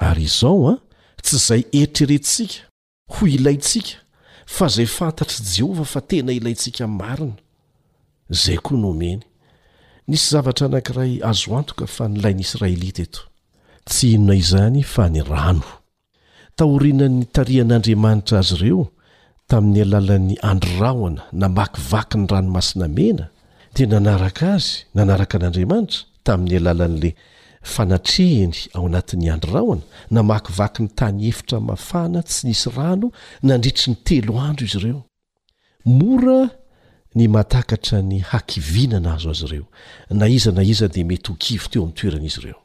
[0.00, 0.78] ary izao a ah,
[1.22, 2.54] tsy izay eritrerentsika
[3.14, 3.96] ho ilaintsika
[4.54, 7.36] fa izay fantatr' i jehovah fa tena ilaintsika n marina
[8.34, 9.22] izay koa nomeny
[10.08, 13.22] nisy zavatra anankiray azo antoka fa nilayny israelita eto
[13.88, 15.68] tsy inonaizany fa ny rano
[16.56, 18.82] taorianan'ny tarian'andriamanitra azy ireo
[19.50, 23.24] tamin'ny alalan'ny androrahoana namakivaky ny ranomasinamena
[23.74, 27.10] dia nanaraka azy nanaraka an'andriamanitra tamin'ny alalan'la
[27.66, 33.08] fanatrehiny ao anatin'ny andrirahona namakivaky ny tany efitra y mafana tsy nisy rano
[33.42, 35.02] nandritry ny telo andro izy ireo
[35.84, 36.40] mora
[37.14, 39.66] ny matakatra ny hakivinana azo azy ireo
[40.10, 42.60] na iza na iza dia mety hokivo teo amin'ny toerana izy ireo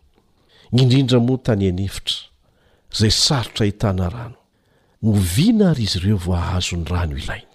[0.74, 2.18] nyindrindra moa tany anyefitra
[2.94, 4.38] izay sarotra hitana rano
[5.02, 7.52] movina ary izy ireo vao ahazony rano ilaina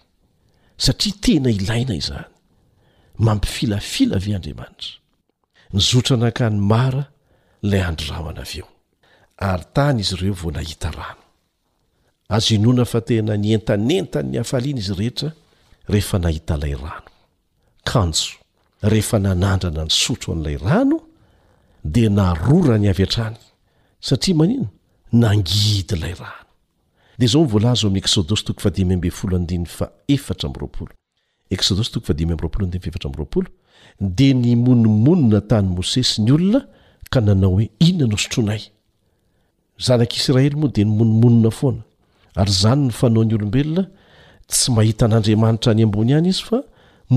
[0.79, 2.29] satria tena ilaina izany
[3.19, 4.93] mampifilafila ave andriamanitra
[5.73, 7.07] nyzotranankany mara
[7.71, 8.67] lay androramana av eo
[9.51, 11.23] ary tany izy ireo vo nahita rano
[12.33, 15.31] azonona fa tena ny entanentanny afaliana izy rehetra
[15.89, 18.35] rehefa nahita lay ranono
[18.83, 21.01] rehefa nanandrana ny sotro a'ilay rano
[21.85, 23.37] de narora ny avy antrany
[24.01, 24.69] satria manino
[25.13, 26.47] nangidy ilay rano
[27.19, 28.71] de zao mvolazo amin'ny eôos toko
[34.15, 36.67] de ny monomonona tany môsesy ny olona
[37.11, 38.61] ka nanao hoe inona no sotronay
[39.87, 41.83] zanak'israely moa di nmonomonna foana
[42.41, 43.83] ary zany ny fanao ny olombelona
[44.51, 46.59] tsy mahita an'andriamanitra ny ambony iany izy fa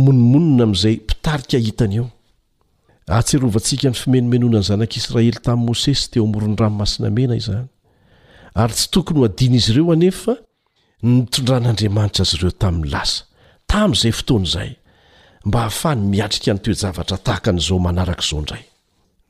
[0.03, 7.59] monomonona amin'izaympitarika hieoatnska nfienoeonany zanaiaelytamin'mosesy teo moronranomasinaea
[8.61, 10.33] ary tsy tokony ho adina izy ireo anefa
[11.07, 13.21] ntondran'andriamanitra zy ireo tamin'ny lasa
[13.71, 14.69] tam'zay fotoanzay
[15.47, 18.45] mba hahafany miatrika ny toejavatra tahaka n'zaomanarakaor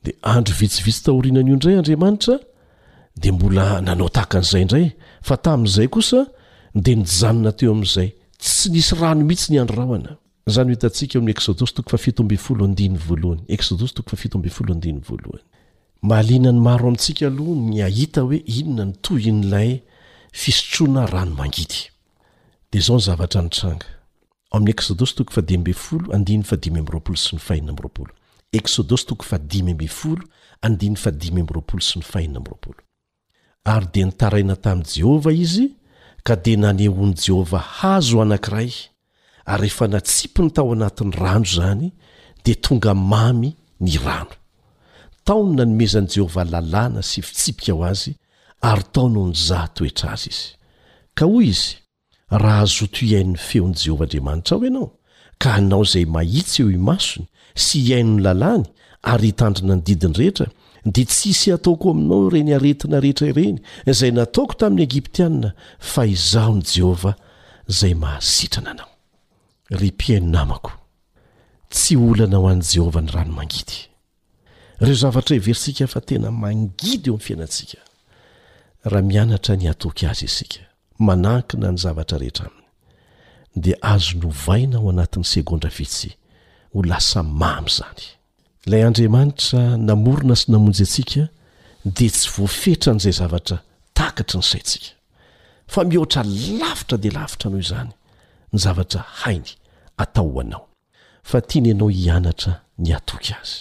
[0.03, 2.35] dandro vitsivitsy tahorinanio ndray andriamanitra
[3.21, 4.87] de mbola nanao tahaa n'zayindray
[5.27, 6.19] fa tamin'izay kosa
[6.85, 8.09] de nijanona teo amin'izay
[8.43, 10.13] tsy nisy rano mihitsy ny androranayahlinany
[16.67, 19.69] maro amintsika aloha ny ahita hoe inona ny tohn'lay
[20.41, 21.67] fisotroana rano angi
[33.71, 35.65] ary dia nitaraina tamin'i jehovah izy
[36.23, 38.71] ka dia nanehoan' jehovah hazo anankiray
[39.45, 41.87] ary rehefa natsipo ny tao anatin'ny rano izany
[42.43, 43.49] dia tonga mamy
[43.85, 44.33] ny rano
[45.25, 48.11] taony nanomezan'i jehovah lalàna sy fitsipika ao azy
[48.71, 50.49] ary taono ho ny zaha toetra azy izy
[51.17, 51.75] ka hoy izy
[52.41, 54.87] raha azoto iain'ny feon'i jehovah andriamanitra aho ianao
[55.41, 58.63] ka hanao izay mahitsy eo imasony sy ihainony lalàny
[59.01, 60.45] ary hitandrina ny didiny rehetra
[60.85, 63.59] dia tsisy ataoko aminao reny aretina rehetra ireny
[63.91, 65.53] izay nataoko tamin'ny egiptiana
[65.91, 67.15] fa izahon' jehovah
[67.67, 68.91] zay mahasitrana anao
[69.97, 73.63] pao natsy ona hoanjehovn ramani
[74.79, 77.81] reo zavatraeverinsika fa tena mangidy eo am' fiainatsika
[78.91, 80.59] raha mianatra ny atok azy esika
[80.99, 82.65] manankina ny zavatra rehetra aminy
[83.55, 86.18] dia azo novaina o anatn'ny segondrafisi
[86.73, 88.03] ho lasa mamy zany
[88.67, 91.23] ilay andriamanitra namorona sy namonjy antsika
[91.95, 93.57] dia tsy voafetra an'izay zavatra
[93.97, 94.91] takatry ny saintsika
[95.73, 96.21] fa mihoatra
[96.59, 97.91] lafitra dia lafitra no izany
[98.51, 99.51] ny zavatra hainy
[100.03, 100.65] atao ho anao
[101.29, 102.53] fa tiany anao hianatra
[102.83, 103.57] ny atoky azy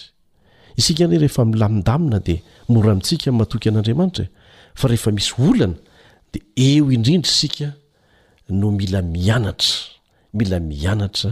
[0.79, 2.39] isika irey rehefa milamindamina dia
[2.71, 4.25] mora amintsika ny mahatoky an'andriamanitra
[4.79, 5.77] fa rehefa misy olana
[6.31, 7.67] dia eo indrindra isika
[8.59, 9.75] no mila mianatra
[10.37, 11.31] mila mianatra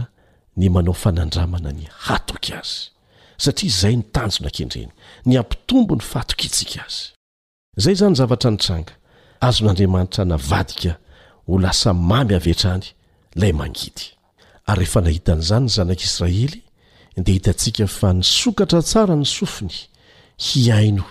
[0.58, 2.76] ny manao fanandramana ny hatoka azy
[3.42, 4.90] satria izay ny tanjo nankendreny
[5.26, 7.02] ny ampitombo ny fatokyitsika azy
[7.80, 8.92] izay zany zavatra nytranga
[9.46, 10.92] azon'andriamanitra navadika
[11.46, 12.84] ho lasa mamy avyetrany
[13.40, 14.04] lay mangidy
[14.66, 16.58] ary rehefa nahitan' izany ny zanak'israely
[17.24, 19.76] dea hitantsika fa nysokatra tsara ny sofiny
[20.44, 21.06] hiaino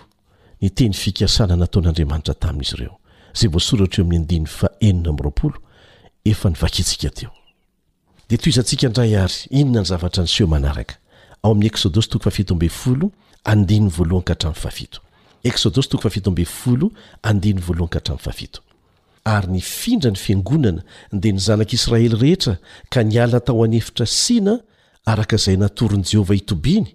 [0.62, 2.96] ny teny fikasana nataon'andriamanitra tamin'izy ireo
[3.38, 5.58] zay voasoratra eo ami'ny andiny fa enona ami'yroapolo
[6.32, 7.32] efa nyvakitsika teo
[8.30, 10.98] dia toizantsika ndray ary inona ny zavatra nseoaka
[19.34, 20.82] ary nifindra ny fiangonana
[21.22, 22.54] dia ny zanak'israely rehetra
[22.92, 24.54] ka niala tao anefitra sina
[25.12, 26.90] arakaizay natoryn' jehovah hitobiny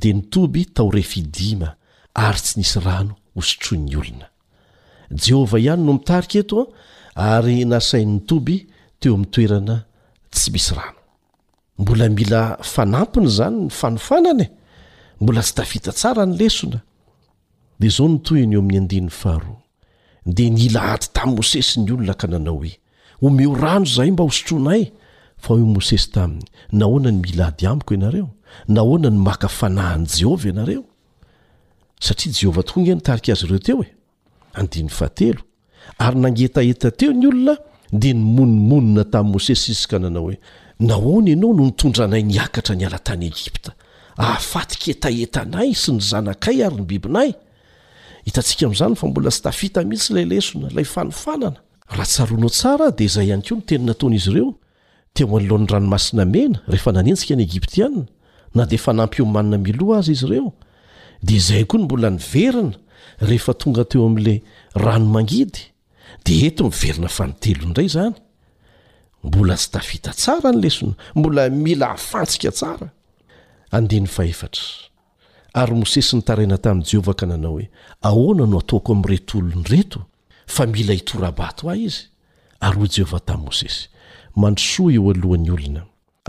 [0.00, 1.68] dia nitoby tao refidima
[2.14, 4.28] ary tsy nisy rano hosotro'ny olona
[5.26, 6.60] jehovah ihany no mitarika eto
[7.16, 8.56] a ary nasain''ny toby
[9.00, 9.87] teo amin'ny toerana
[10.30, 10.98] tsy misy rano
[11.78, 14.48] mbola mila fanampiny zany ny fanofananae
[15.20, 16.78] mbola tsy tafita tsara ny lesona
[17.80, 19.60] de zao notoy any eo amin'ny andiny faharoa
[20.26, 22.72] de ny ila aty tami' mosesy ny olona ka nanao hoe
[23.26, 24.84] omeo rano zay mba hosotroanaay
[25.42, 28.28] fa hoemosesy tamiy naonany mila adyamiko anareo
[28.74, 30.84] nahonany maka fanahanjehova anaeo
[32.00, 35.34] satriajehotooanyntaik azy reoteo ea
[35.98, 37.56] ary nangetaeta teo ny olona
[37.92, 40.38] dia nymonomonina tamin'imose s izy ka nanao hoe
[40.80, 43.72] nahony ianao no nitondra anay niakatra nyala tany egipta
[44.18, 47.30] aafatiketaetanay sy ny zanakay ary ny bibinay
[48.26, 51.58] hitantsika am'izany fa mbola sy tafita mihitsy lay lesona la fanofanana
[51.88, 54.50] raha tsaroanao tsara dia izay ihany koa no teninataonizy ireo
[55.16, 58.02] teo anylohn'nyranomasina mena rehefa nanentsika ny egiptiana
[58.54, 60.52] na de fa nampyomanina miloa azy izy ireo
[61.24, 62.76] dia izay koa ny mbola niverina
[63.28, 64.34] rehefa tonga teo amin'la
[64.76, 65.60] ranomangidy
[66.24, 68.16] dia eto miverina fanontelo indray izany
[69.24, 72.86] mbola tsy tafita tsara ny lesona mbola mila hafantsika tsara
[73.76, 74.64] andehny fa efatra
[75.60, 77.66] ary mosesy nitaraina tamin'i jehovah ka nanao hoe
[78.08, 80.00] ahoana no ataoko amin'ny reto olony reto
[80.54, 82.00] fa mila hitorabato ahy izy
[82.66, 83.80] ary hoy jehovah tamin'i mosesy
[84.40, 85.82] mandosoa eo alohan'ny olona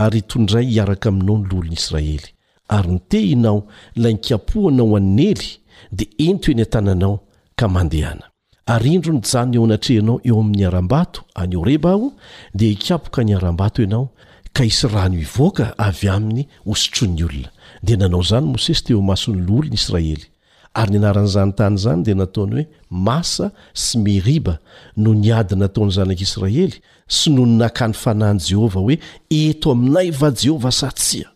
[0.04, 2.28] ary itondray hiaraka aminao ny lolon'n'israely
[2.76, 3.58] ary nytehinao
[4.02, 5.48] lay nikapohanao annely
[5.96, 7.14] dia ento eny an-tananao
[7.58, 8.29] ka mandehana
[8.70, 12.12] ary indro ny janony eo anatrehnao eo amin'ny aram-bato anyo reba aho
[12.54, 14.08] dia hikapoka ny aram-bato ianao
[14.52, 17.48] ka isy rano ivoaka avy amin'ny hosotron'ny olona
[17.82, 20.26] dia nanao izany mosesy teo masony loolo ny israely
[20.74, 24.58] ary nianaran'izany tany izany dia nataony hoe masa sy meriba
[24.96, 28.96] no niadi nataony zanak'israely sy no ny nakany fanahny jehovah hoe
[29.30, 31.26] eto aminay va jehova sa tsia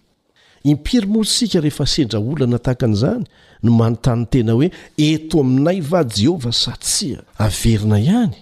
[0.65, 3.27] impiry moro sika rehefa sendra olana tahakan'izany
[3.65, 4.69] no manontan tena hoe
[5.01, 8.35] eto aminay va jehova satsia averina ihany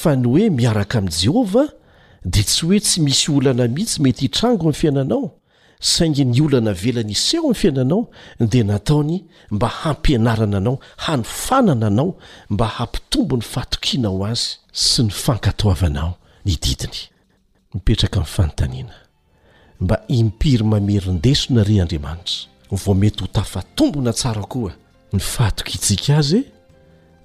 [0.00, 1.68] fa ny hoe miaraka amin'i jehovah
[2.32, 5.22] dia tsy hoe tsy misy olana mihitsy mety hitrango amin'ny fiainanao
[5.92, 8.00] saingy ny olana velana iseho ami'ny fiainanao
[8.52, 9.16] dia nataony
[9.54, 12.10] mba hampianarana anao hanofanana anao
[12.52, 14.48] mba hampitombo ny fatokianao azy
[14.90, 16.12] sy ny fankatoavanao
[16.46, 16.98] ny didiny
[17.74, 18.96] mipetraka min'ny fanotaniana
[19.80, 24.72] mba impiry mamerindesona re andriamanitra vo mety ho tafatombona tsara koa
[25.12, 26.42] ny fatoka itsika azy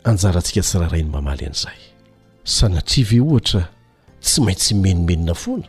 [0.03, 1.77] anjarantsika tsi raharainy mamaly an'izay
[2.43, 3.63] sanatrivae ohatra
[4.23, 5.67] tsy maintsy menomenina foana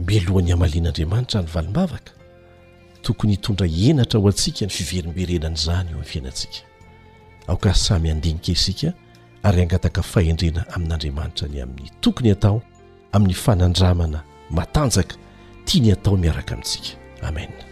[0.00, 2.12] mbelohan'ny hamalian'andriamanitra ny valimbavaka
[3.02, 6.60] tokony hitondra enatra ho antsika ny fiverimberenanaizany eo aminy fiainantsika
[7.48, 8.92] aoka samy handinika isika
[9.42, 12.62] ary hangataka fahendrena amin'andriamanitra ny amin'ny tokony hatao
[13.12, 15.16] amin'ny fanandramana matanjaka
[15.64, 17.71] tia ny atao miaraka amintsika amena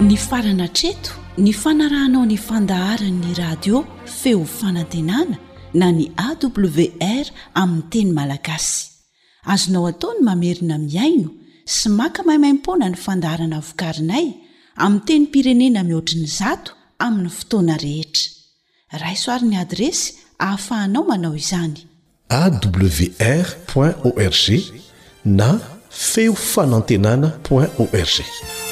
[0.00, 3.84] ny farana treto ny fanarahnao ny fandaharan'ny radio
[4.20, 8.86] feo fanantenana na ny awr amin'ny teny malagasy
[9.52, 11.28] azonao ataony mamerina miaino
[11.74, 14.26] sy maka mahimaimpona ny fandarana vokarinay
[14.84, 16.72] aminy teny pirenena mihoatriny zato
[17.06, 20.06] amin'ny fotoana rehetra raysoaryn'ny adresy
[20.44, 21.78] ahafahanao manao izany
[22.40, 23.46] awr
[23.76, 24.46] org
[25.24, 25.50] na
[25.90, 28.65] feo fanantenana org